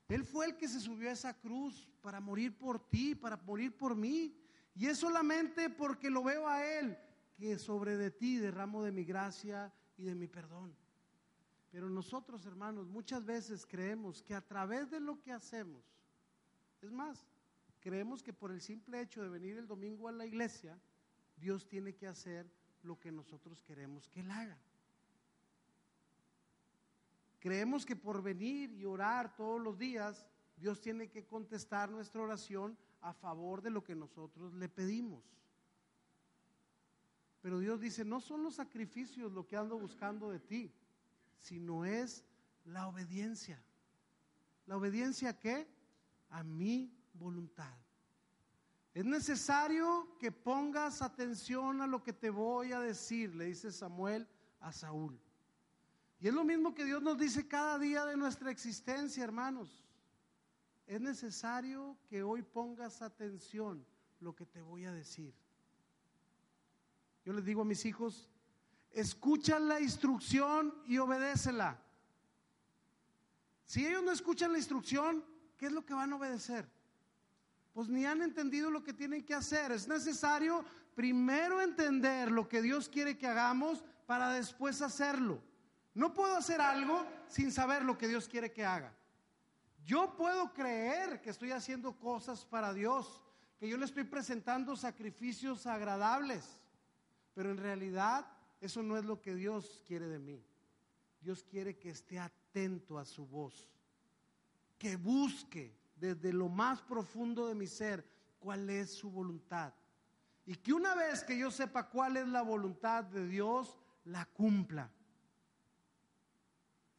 [0.07, 3.75] Él fue el que se subió a esa cruz para morir por ti, para morir
[3.75, 4.35] por mí.
[4.79, 6.97] Y es solamente porque lo veo a Él
[7.35, 10.73] que sobre de ti derramo de mi gracia y de mi perdón.
[11.69, 15.83] Pero nosotros, hermanos, muchas veces creemos que a través de lo que hacemos,
[16.81, 17.27] es más,
[17.81, 20.79] creemos que por el simple hecho de venir el domingo a la iglesia,
[21.35, 22.49] Dios tiene que hacer
[22.83, 24.57] lo que nosotros queremos que Él haga.
[27.41, 30.25] Creemos que por venir y orar todos los días,
[30.55, 35.23] Dios tiene que contestar nuestra oración a favor de lo que nosotros le pedimos.
[37.41, 40.73] Pero Dios dice, no son los sacrificios lo que ando buscando de ti,
[41.39, 42.25] sino es
[42.65, 43.63] la obediencia.
[44.65, 45.67] ¿La obediencia a qué?
[46.29, 47.73] A mi voluntad.
[48.93, 54.27] Es necesario que pongas atención a lo que te voy a decir, le dice Samuel
[54.59, 55.17] a Saúl.
[56.19, 59.85] Y es lo mismo que Dios nos dice cada día de nuestra existencia, hermanos.
[60.89, 63.85] Es necesario que hoy pongas atención
[64.21, 65.35] lo que te voy a decir.
[67.23, 68.27] Yo les digo a mis hijos,
[68.89, 71.79] escuchan la instrucción y obedécela.
[73.65, 75.23] Si ellos no escuchan la instrucción,
[75.57, 76.67] ¿qué es lo que van a obedecer?
[77.71, 79.71] Pues ni han entendido lo que tienen que hacer.
[79.71, 80.65] Es necesario
[80.95, 85.39] primero entender lo que Dios quiere que hagamos para después hacerlo.
[85.93, 88.91] No puedo hacer algo sin saber lo que Dios quiere que haga.
[89.85, 93.21] Yo puedo creer que estoy haciendo cosas para Dios,
[93.57, 96.61] que yo le estoy presentando sacrificios agradables,
[97.33, 98.25] pero en realidad
[98.61, 100.43] eso no es lo que Dios quiere de mí.
[101.21, 103.69] Dios quiere que esté atento a su voz,
[104.77, 108.07] que busque desde lo más profundo de mi ser
[108.39, 109.73] cuál es su voluntad.
[110.45, 114.89] Y que una vez que yo sepa cuál es la voluntad de Dios, la cumpla.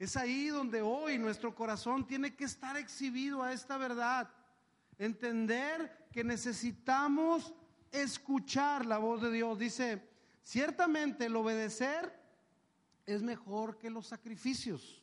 [0.00, 4.30] Es ahí donde hoy nuestro corazón tiene que estar exhibido a esta verdad.
[4.96, 7.52] Entender que necesitamos
[7.92, 9.58] escuchar la voz de Dios.
[9.58, 10.02] Dice,
[10.42, 12.18] ciertamente el obedecer
[13.04, 15.02] es mejor que los sacrificios.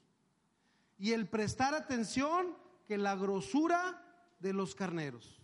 [0.98, 4.04] Y el prestar atención que la grosura
[4.40, 5.40] de los carneros.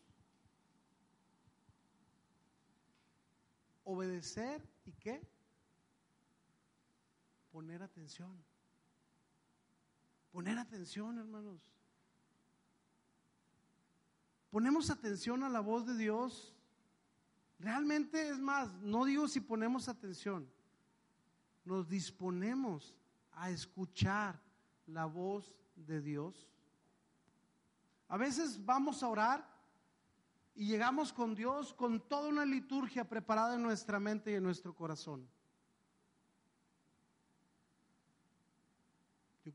[3.83, 5.21] Obedecer y qué?
[7.51, 8.35] Poner atención.
[10.33, 11.61] Poner atención, hermanos.
[14.49, 16.55] Ponemos atención a la voz de Dios.
[17.59, 20.49] Realmente es más, no digo si ponemos atención,
[21.63, 22.95] nos disponemos
[23.33, 24.41] a escuchar
[24.87, 26.49] la voz de Dios.
[28.07, 29.47] A veces vamos a orar
[30.55, 34.73] y llegamos con Dios con toda una liturgia preparada en nuestra mente y en nuestro
[34.73, 35.29] corazón.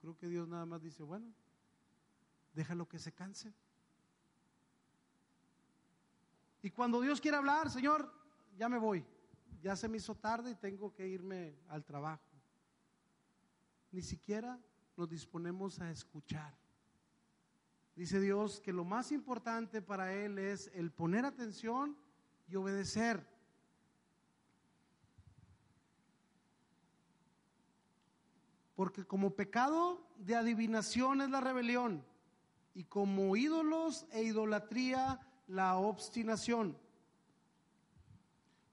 [0.01, 1.33] Creo que Dios nada más dice, bueno,
[2.55, 3.53] déjalo que se canse.
[6.63, 8.13] Y cuando Dios quiere hablar, Señor,
[8.57, 9.05] ya me voy.
[9.63, 12.23] Ya se me hizo tarde y tengo que irme al trabajo.
[13.91, 14.61] Ni siquiera
[14.97, 16.57] nos disponemos a escuchar.
[17.95, 21.97] Dice Dios que lo más importante para Él es el poner atención
[22.47, 23.27] y obedecer.
[28.79, 32.05] Porque como pecado de adivinación es la rebelión
[32.75, 35.19] y como ídolos e idolatría
[35.49, 36.79] la obstinación.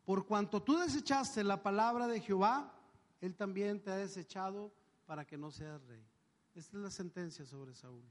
[0.06, 2.72] Por cuanto tú desechaste la palabra de Jehová,
[3.20, 4.72] Él también te ha desechado
[5.08, 6.06] para que no seas rey.
[6.54, 8.06] Esta es la sentencia sobre Saúl,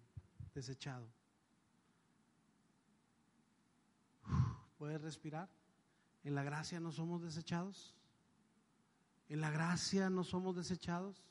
[0.53, 1.07] desechado.
[4.79, 5.49] ¿Puedes respirar?
[6.25, 7.95] En la gracia no somos desechados.
[9.29, 11.25] En la gracia no somos desechados.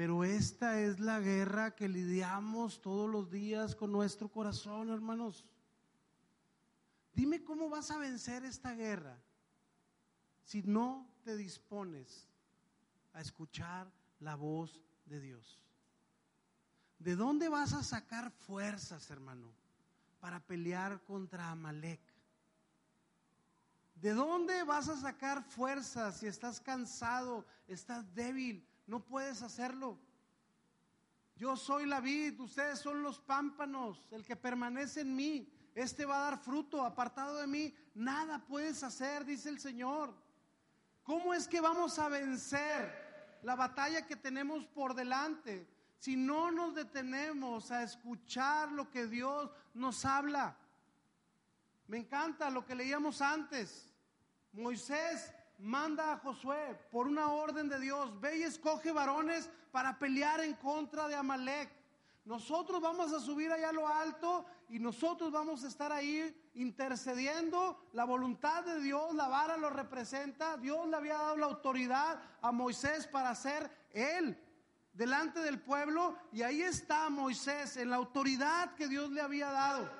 [0.00, 5.44] Pero esta es la guerra que lidiamos todos los días con nuestro corazón, hermanos.
[7.12, 9.22] Dime cómo vas a vencer esta guerra
[10.42, 12.26] si no te dispones
[13.12, 15.60] a escuchar la voz de Dios.
[16.98, 19.52] ¿De dónde vas a sacar fuerzas, hermano,
[20.18, 22.00] para pelear contra Amalek?
[23.96, 28.66] ¿De dónde vas a sacar fuerzas si estás cansado, estás débil?
[28.90, 29.96] No puedes hacerlo.
[31.36, 36.16] Yo soy la vid, ustedes son los pámpanos, el que permanece en mí, este va
[36.16, 40.12] a dar fruto, apartado de mí, nada puedes hacer, dice el Señor.
[41.04, 45.68] ¿Cómo es que vamos a vencer la batalla que tenemos por delante
[46.00, 50.56] si no nos detenemos a escuchar lo que Dios nos habla?
[51.86, 53.88] Me encanta lo que leíamos antes.
[54.52, 60.40] Moisés manda a Josué por una orden de Dios, ve y escoge varones para pelear
[60.40, 61.70] en contra de Amalek.
[62.24, 67.88] Nosotros vamos a subir allá a lo alto y nosotros vamos a estar ahí intercediendo.
[67.92, 70.56] La voluntad de Dios, la vara lo representa.
[70.56, 74.38] Dios le había dado la autoridad a Moisés para ser él
[74.92, 79.99] delante del pueblo y ahí está Moisés en la autoridad que Dios le había dado.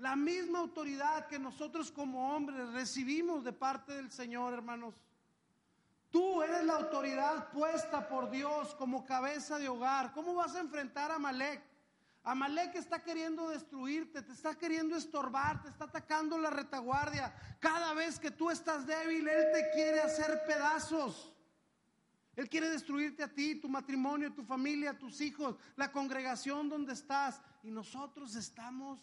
[0.00, 4.94] La misma autoridad que nosotros como hombres recibimos de parte del Señor, hermanos.
[6.10, 10.14] Tú eres la autoridad puesta por Dios como cabeza de hogar.
[10.14, 11.62] ¿Cómo vas a enfrentar a Malek?
[12.24, 17.34] Amalek está queriendo destruirte, te está queriendo estorbar, te está atacando la retaguardia.
[17.58, 21.30] Cada vez que tú estás débil, Él te quiere hacer pedazos.
[22.36, 27.42] Él quiere destruirte a ti, tu matrimonio, tu familia, tus hijos, la congregación donde estás.
[27.62, 28.98] Y nosotros estamos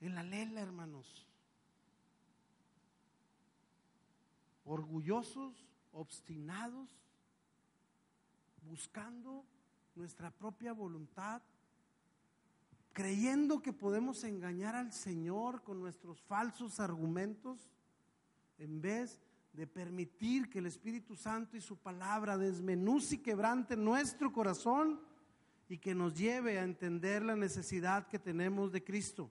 [0.00, 1.26] en la lela, hermanos.
[4.64, 6.88] Orgullosos, obstinados,
[8.62, 9.44] buscando
[9.94, 11.42] nuestra propia voluntad,
[12.92, 17.68] creyendo que podemos engañar al Señor con nuestros falsos argumentos,
[18.58, 19.18] en vez
[19.52, 25.00] de permitir que el Espíritu Santo y su palabra desmenuce y quebrante nuestro corazón
[25.68, 29.30] y que nos lleve a entender la necesidad que tenemos de Cristo.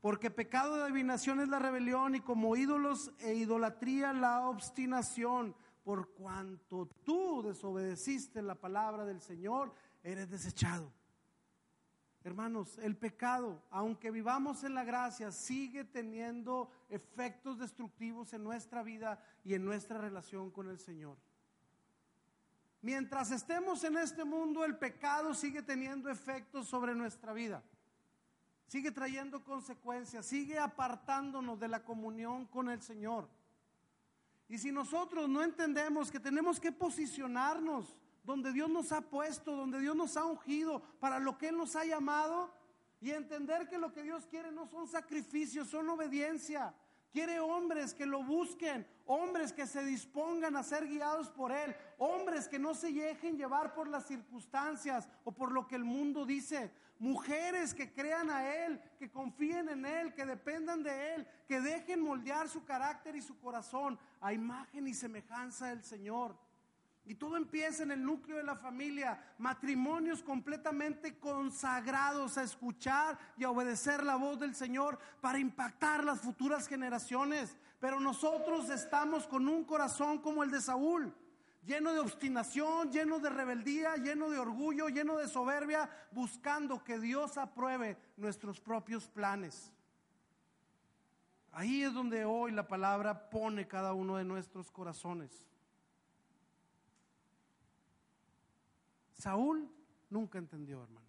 [0.00, 5.56] Porque pecado de adivinación es la rebelión y como ídolos e idolatría la obstinación.
[5.82, 9.72] Por cuanto tú desobedeciste la palabra del Señor,
[10.04, 10.92] eres desechado.
[12.22, 19.20] Hermanos, el pecado, aunque vivamos en la gracia, sigue teniendo efectos destructivos en nuestra vida
[19.44, 21.16] y en nuestra relación con el Señor.
[22.82, 27.62] Mientras estemos en este mundo, el pecado sigue teniendo efectos sobre nuestra vida
[28.68, 33.28] sigue trayendo consecuencias, sigue apartándonos de la comunión con el Señor.
[34.48, 39.80] Y si nosotros no entendemos que tenemos que posicionarnos donde Dios nos ha puesto, donde
[39.80, 42.54] Dios nos ha ungido, para lo que Él nos ha llamado,
[43.00, 46.74] y entender que lo que Dios quiere no son sacrificios, son obediencia,
[47.10, 52.48] Quiere hombres que lo busquen, hombres que se dispongan a ser guiados por Él, hombres
[52.48, 56.70] que no se dejen llevar por las circunstancias o por lo que el mundo dice,
[56.98, 62.00] mujeres que crean a Él, que confíen en Él, que dependan de Él, que dejen
[62.00, 66.36] moldear su carácter y su corazón a imagen y semejanza del Señor.
[67.08, 73.44] Y todo empieza en el núcleo de la familia, matrimonios completamente consagrados a escuchar y
[73.44, 77.56] a obedecer la voz del Señor para impactar las futuras generaciones.
[77.80, 81.14] Pero nosotros estamos con un corazón como el de Saúl,
[81.64, 87.36] lleno de obstinación, lleno de rebeldía, lleno de orgullo, lleno de soberbia, buscando que Dios
[87.36, 89.72] apruebe nuestros propios planes.
[91.52, 95.44] Ahí es donde hoy la palabra pone cada uno de nuestros corazones.
[99.14, 99.68] Saúl
[100.10, 101.08] nunca entendió, hermanos.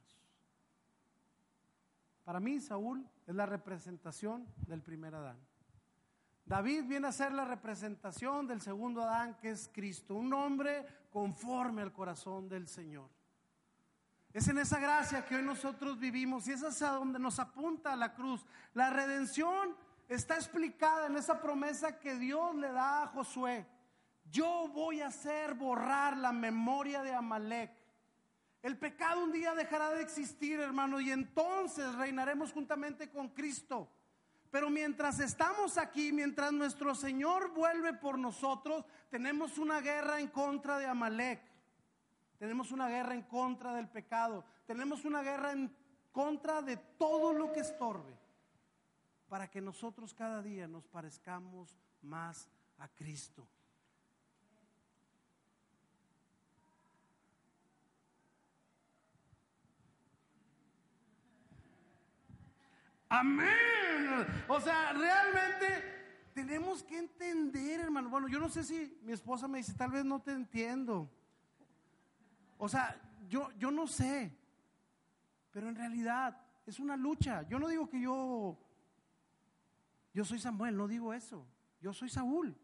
[2.24, 5.38] Para mí, Saúl es la representación del primer Adán.
[6.50, 11.84] David viene a ser la representación del segundo Adán, que es Cristo, un hombre conforme
[11.84, 13.08] al corazón del Señor.
[14.34, 18.16] Es en esa gracia que hoy nosotros vivimos y es hacia donde nos apunta la
[18.16, 18.44] cruz.
[18.74, 19.76] La redención
[20.08, 23.68] está explicada en esa promesa que Dios le da a Josué.
[24.32, 27.72] Yo voy a hacer borrar la memoria de Amalek
[28.62, 33.90] el pecado un día dejará de existir, hermano, y entonces reinaremos juntamente con Cristo.
[34.52, 40.80] Pero mientras estamos aquí, mientras nuestro Señor vuelve por nosotros, tenemos una guerra en contra
[40.80, 41.40] de Amalek.
[42.40, 44.44] Tenemos una guerra en contra del pecado.
[44.66, 45.76] Tenemos una guerra en
[46.12, 48.18] contra de todo lo que estorbe.
[49.28, 53.48] Para que nosotros cada día nos parezcamos más a Cristo.
[63.10, 63.79] Amén.
[64.48, 66.00] O sea, realmente
[66.34, 68.10] tenemos que entender, hermano.
[68.10, 71.10] Bueno, yo no sé si mi esposa me dice, tal vez no te entiendo.
[72.58, 74.36] O sea, yo, yo no sé.
[75.52, 77.48] Pero en realidad es una lucha.
[77.48, 78.58] Yo no digo que yo,
[80.14, 81.46] yo soy Samuel, no digo eso.
[81.82, 82.56] Yo soy Saúl.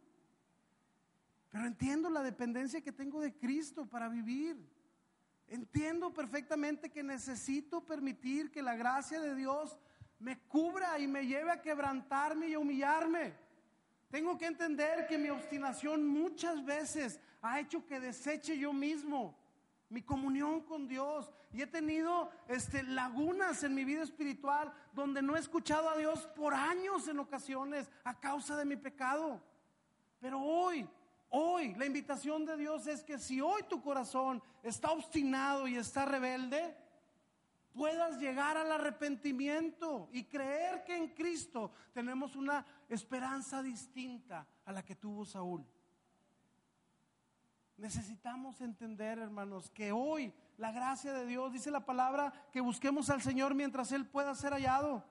[1.49, 4.69] Pero entiendo la dependencia que tengo de Cristo para vivir.
[5.47, 9.77] Entiendo perfectamente que necesito permitir que la gracia de Dios
[10.19, 13.33] me cubra y me lleve a quebrantarme y a humillarme.
[14.09, 19.37] Tengo que entender que mi obstinación muchas veces ha hecho que deseche yo mismo
[19.89, 25.35] mi comunión con Dios y he tenido este, lagunas en mi vida espiritual donde no
[25.35, 29.41] he escuchado a Dios por años en ocasiones a causa de mi pecado.
[30.19, 30.87] Pero hoy,
[31.29, 36.05] hoy la invitación de Dios es que si hoy tu corazón está obstinado y está
[36.05, 36.75] rebelde,
[37.75, 44.83] puedas llegar al arrepentimiento y creer que en Cristo tenemos una esperanza distinta a la
[44.83, 45.67] que tuvo Saúl.
[47.77, 53.21] Necesitamos entender, hermanos, que hoy la gracia de Dios, dice la palabra, que busquemos al
[53.21, 55.03] Señor mientras Él pueda ser hallado.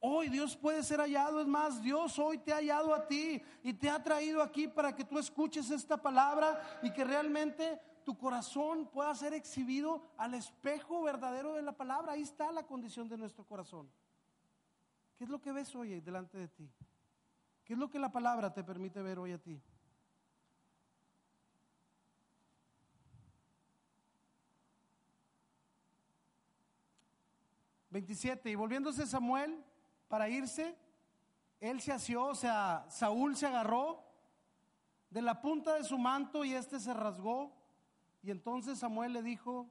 [0.00, 3.72] Hoy Dios puede ser hallado, es más, Dios hoy te ha hallado a ti y
[3.72, 8.86] te ha traído aquí para que tú escuches esta palabra y que realmente tu corazón
[8.86, 12.12] pueda ser exhibido al espejo verdadero de la palabra.
[12.12, 13.86] Ahí está la condición de nuestro corazón.
[15.18, 16.70] ¿Qué es lo que ves hoy delante de ti?
[17.66, 19.60] ¿Qué es lo que la palabra te permite ver hoy a ti?
[27.90, 28.50] 27.
[28.50, 29.62] Y volviéndose Samuel
[30.08, 30.78] para irse,
[31.60, 34.02] él se asió, o sea, Saúl se agarró
[35.10, 37.57] de la punta de su manto y éste se rasgó.
[38.22, 39.68] Y entonces Samuel le dijo,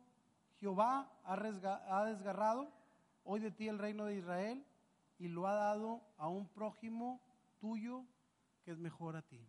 [0.59, 2.71] Jehová ha desgarrado
[3.23, 4.65] hoy de ti el reino de Israel
[5.19, 7.21] y lo ha dado a un prójimo
[7.59, 8.05] tuyo
[8.63, 9.45] que es mejor a ti.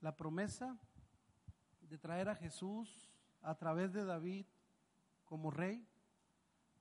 [0.00, 0.76] La promesa
[1.80, 3.10] de traer a Jesús
[3.42, 4.46] a través de David
[5.24, 5.86] como rey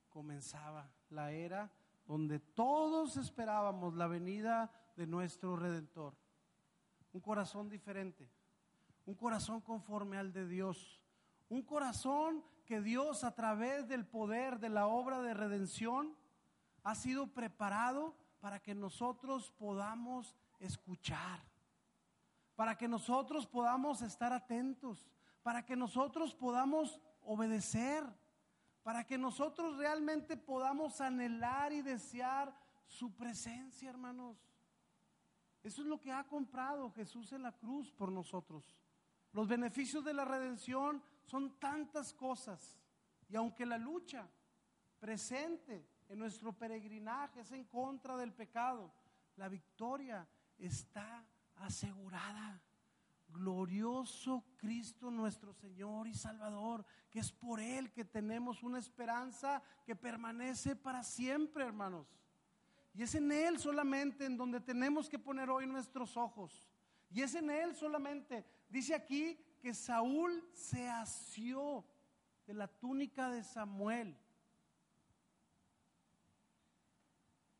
[0.10, 1.72] comenzaba la era
[2.06, 6.16] donde todos esperábamos la venida de nuestro Redentor.
[7.14, 8.30] Un corazón diferente,
[9.06, 11.02] un corazón conforme al de Dios,
[11.50, 16.16] un corazón que Dios a través del poder de la obra de redención
[16.84, 21.42] ha sido preparado para que nosotros podamos escuchar,
[22.56, 25.08] para que nosotros podamos estar atentos,
[25.44, 28.04] para que nosotros podamos obedecer
[28.84, 32.54] para que nosotros realmente podamos anhelar y desear
[32.86, 34.38] su presencia, hermanos.
[35.64, 38.78] Eso es lo que ha comprado Jesús en la cruz por nosotros.
[39.34, 42.80] Los beneficios de la redención son tantas cosas.
[43.28, 44.28] Y aunque la lucha
[45.00, 48.94] presente en nuestro peregrinaje es en contra del pecado,
[49.36, 50.28] la victoria
[50.58, 51.26] está
[51.56, 52.62] asegurada
[53.34, 59.96] glorioso Cristo nuestro Señor y Salvador, que es por Él que tenemos una esperanza que
[59.96, 62.08] permanece para siempre, hermanos.
[62.94, 66.64] Y es en Él solamente en donde tenemos que poner hoy nuestros ojos.
[67.14, 68.44] Y es en Él solamente.
[68.68, 71.86] Dice aquí que Saúl se asió
[72.46, 74.18] de la túnica de Samuel.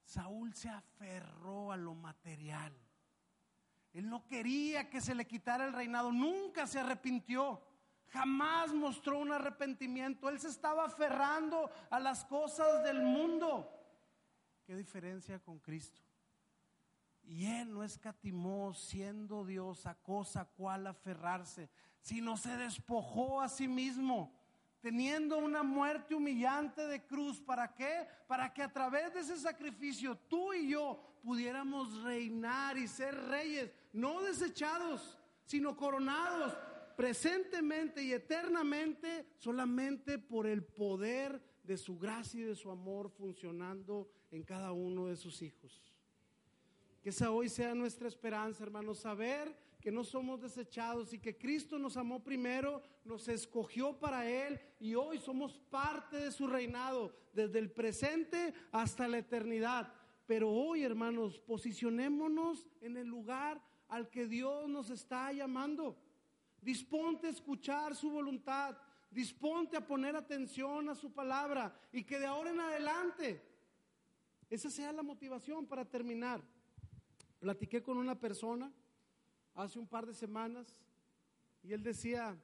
[0.04, 2.74] Saúl se aferró a lo material.
[3.94, 7.62] Él no quería que se le quitara el reinado, nunca se arrepintió,
[8.10, 13.72] jamás mostró un arrepentimiento, él se estaba aferrando a las cosas del mundo.
[14.66, 16.03] ¿Qué diferencia con Cristo?
[17.24, 21.70] Y él no escatimó siendo Dios a cosa cual aferrarse,
[22.02, 24.44] sino se despojó a sí mismo
[24.84, 27.40] teniendo una muerte humillante de cruz.
[27.40, 28.06] ¿Para qué?
[28.28, 33.72] Para que a través de ese sacrificio tú y yo pudiéramos reinar y ser reyes,
[33.94, 36.54] no desechados, sino coronados
[36.98, 44.12] presentemente y eternamente solamente por el poder de su gracia y de su amor funcionando
[44.32, 45.93] en cada uno de sus hijos.
[47.04, 51.78] Que esa hoy sea nuestra esperanza, hermanos, saber que no somos desechados y que Cristo
[51.78, 57.60] nos amó primero, nos escogió para Él y hoy somos parte de su reinado, desde
[57.60, 59.94] el presente hasta la eternidad.
[60.26, 65.98] Pero hoy, hermanos, posicionémonos en el lugar al que Dios nos está llamando.
[66.62, 68.78] Disponte a escuchar su voluntad,
[69.12, 73.42] disponte a poner atención a su palabra y que de ahora en adelante
[74.50, 76.42] esa sea la motivación para terminar.
[77.44, 78.72] Platiqué con una persona
[79.54, 80.78] hace un par de semanas
[81.62, 82.42] y él decía,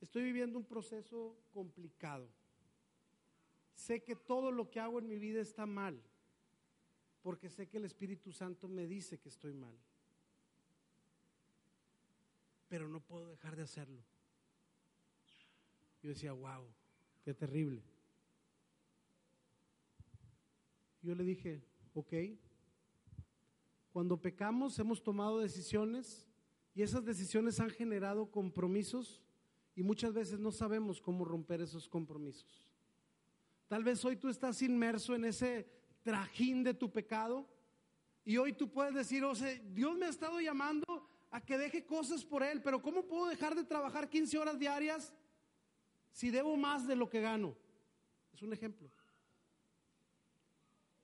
[0.00, 2.26] estoy viviendo un proceso complicado.
[3.74, 6.02] Sé que todo lo que hago en mi vida está mal,
[7.22, 9.76] porque sé que el Espíritu Santo me dice que estoy mal.
[12.70, 14.02] Pero no puedo dejar de hacerlo.
[16.02, 16.64] Yo decía, wow,
[17.22, 17.82] qué terrible.
[21.02, 21.62] Yo le dije,
[21.92, 22.14] ok,
[23.92, 26.26] cuando pecamos hemos tomado decisiones
[26.74, 29.22] y esas decisiones han generado compromisos
[29.74, 32.66] y muchas veces no sabemos cómo romper esos compromisos.
[33.68, 35.68] Tal vez hoy tú estás inmerso en ese
[36.02, 37.46] trajín de tu pecado
[38.24, 41.84] y hoy tú puedes decir, o sea, Dios me ha estado llamando a que deje
[41.84, 45.12] cosas por Él, pero ¿cómo puedo dejar de trabajar 15 horas diarias
[46.12, 47.54] si debo más de lo que gano?
[48.32, 48.90] Es un ejemplo.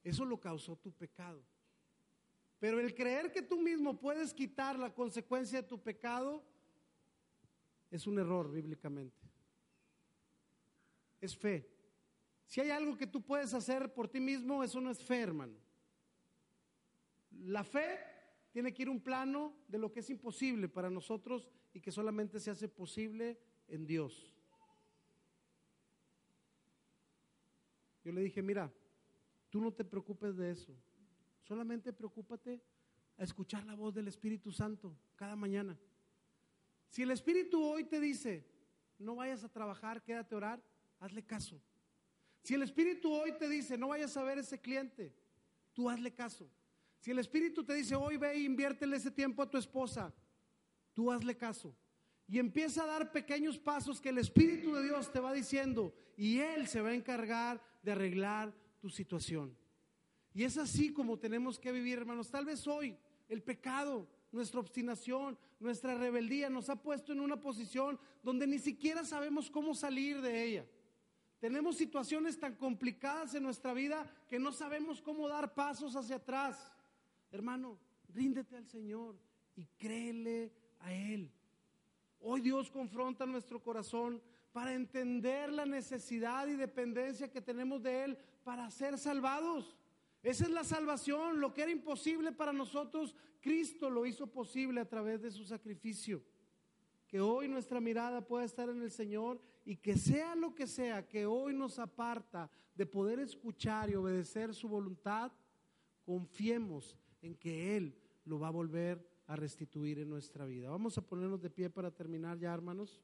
[0.03, 1.43] Eso lo causó tu pecado.
[2.59, 6.45] Pero el creer que tú mismo puedes quitar la consecuencia de tu pecado
[7.91, 9.17] es un error bíblicamente.
[11.21, 11.69] Es fe.
[12.47, 15.57] Si hay algo que tú puedes hacer por ti mismo, eso no es fe, hermano.
[17.31, 17.99] La fe
[18.51, 22.41] tiene que ir un plano de lo que es imposible para nosotros y que solamente
[22.41, 24.35] se hace posible en Dios.
[28.03, 28.73] Yo le dije, mira,
[29.51, 30.75] tú no te preocupes de eso.
[31.49, 32.61] Solamente preocúpate
[33.17, 35.79] a escuchar la voz del Espíritu Santo cada mañana.
[36.91, 38.45] Si el Espíritu hoy te dice,
[38.99, 40.63] no vayas a trabajar, quédate a orar,
[41.01, 41.59] hazle caso.
[42.43, 45.17] Si el Espíritu hoy te dice, no vayas a ver ese cliente,
[45.73, 46.51] tú hazle caso.
[46.99, 50.13] Si el Espíritu te dice, hoy ve e inviértele ese tiempo a tu esposa,
[50.93, 51.75] tú hazle caso.
[52.27, 56.41] Y empieza a dar pequeños pasos que el Espíritu de Dios te va diciendo y
[56.41, 59.57] Él se va a encargar de arreglar tu situación.
[60.39, 62.31] Y es así como tenemos que vivir, hermanos.
[62.31, 62.97] Tal vez hoy
[63.29, 69.05] el pecado, nuestra obstinación, nuestra rebeldía nos ha puesto en una posición donde ni siquiera
[69.05, 70.67] sabemos cómo salir de ella.
[71.41, 76.73] Tenemos situaciones tan complicadas en nuestra vida que no sabemos cómo dar pasos hacia atrás.
[77.33, 77.77] Hermano,
[78.15, 79.19] ríndete al Señor
[79.57, 81.33] y créele a Él.
[82.21, 88.19] Hoy Dios confronta nuestro corazón para entender la necesidad y dependencia que tenemos de Él
[88.45, 89.77] para ser salvados.
[90.23, 94.89] Esa es la salvación, lo que era imposible para nosotros, Cristo lo hizo posible a
[94.89, 96.23] través de su sacrificio.
[97.07, 101.07] Que hoy nuestra mirada pueda estar en el Señor y que sea lo que sea
[101.07, 105.33] que hoy nos aparta de poder escuchar y obedecer su voluntad,
[106.05, 110.71] confiemos en que Él lo va a volver a restituir en nuestra vida.
[110.71, 113.01] Vamos a ponernos de pie para terminar ya, hermanos.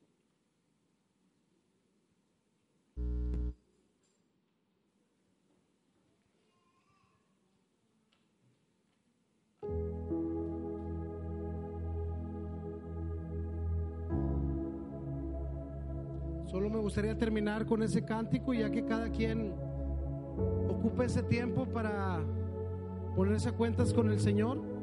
[16.85, 19.55] Gustaría terminar con ese cántico, ya que cada quien
[20.69, 22.21] ocupe ese tiempo para
[23.17, 24.74] ponerse a cuentas con el Señor.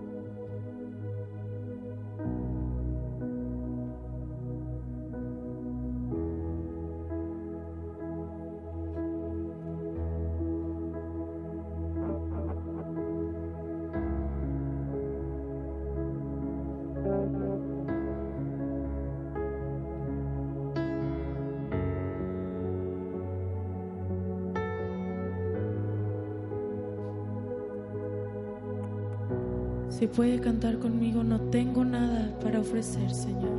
[30.12, 33.52] Puede cantar conmigo, no tengo nada para ofrecer, Señor.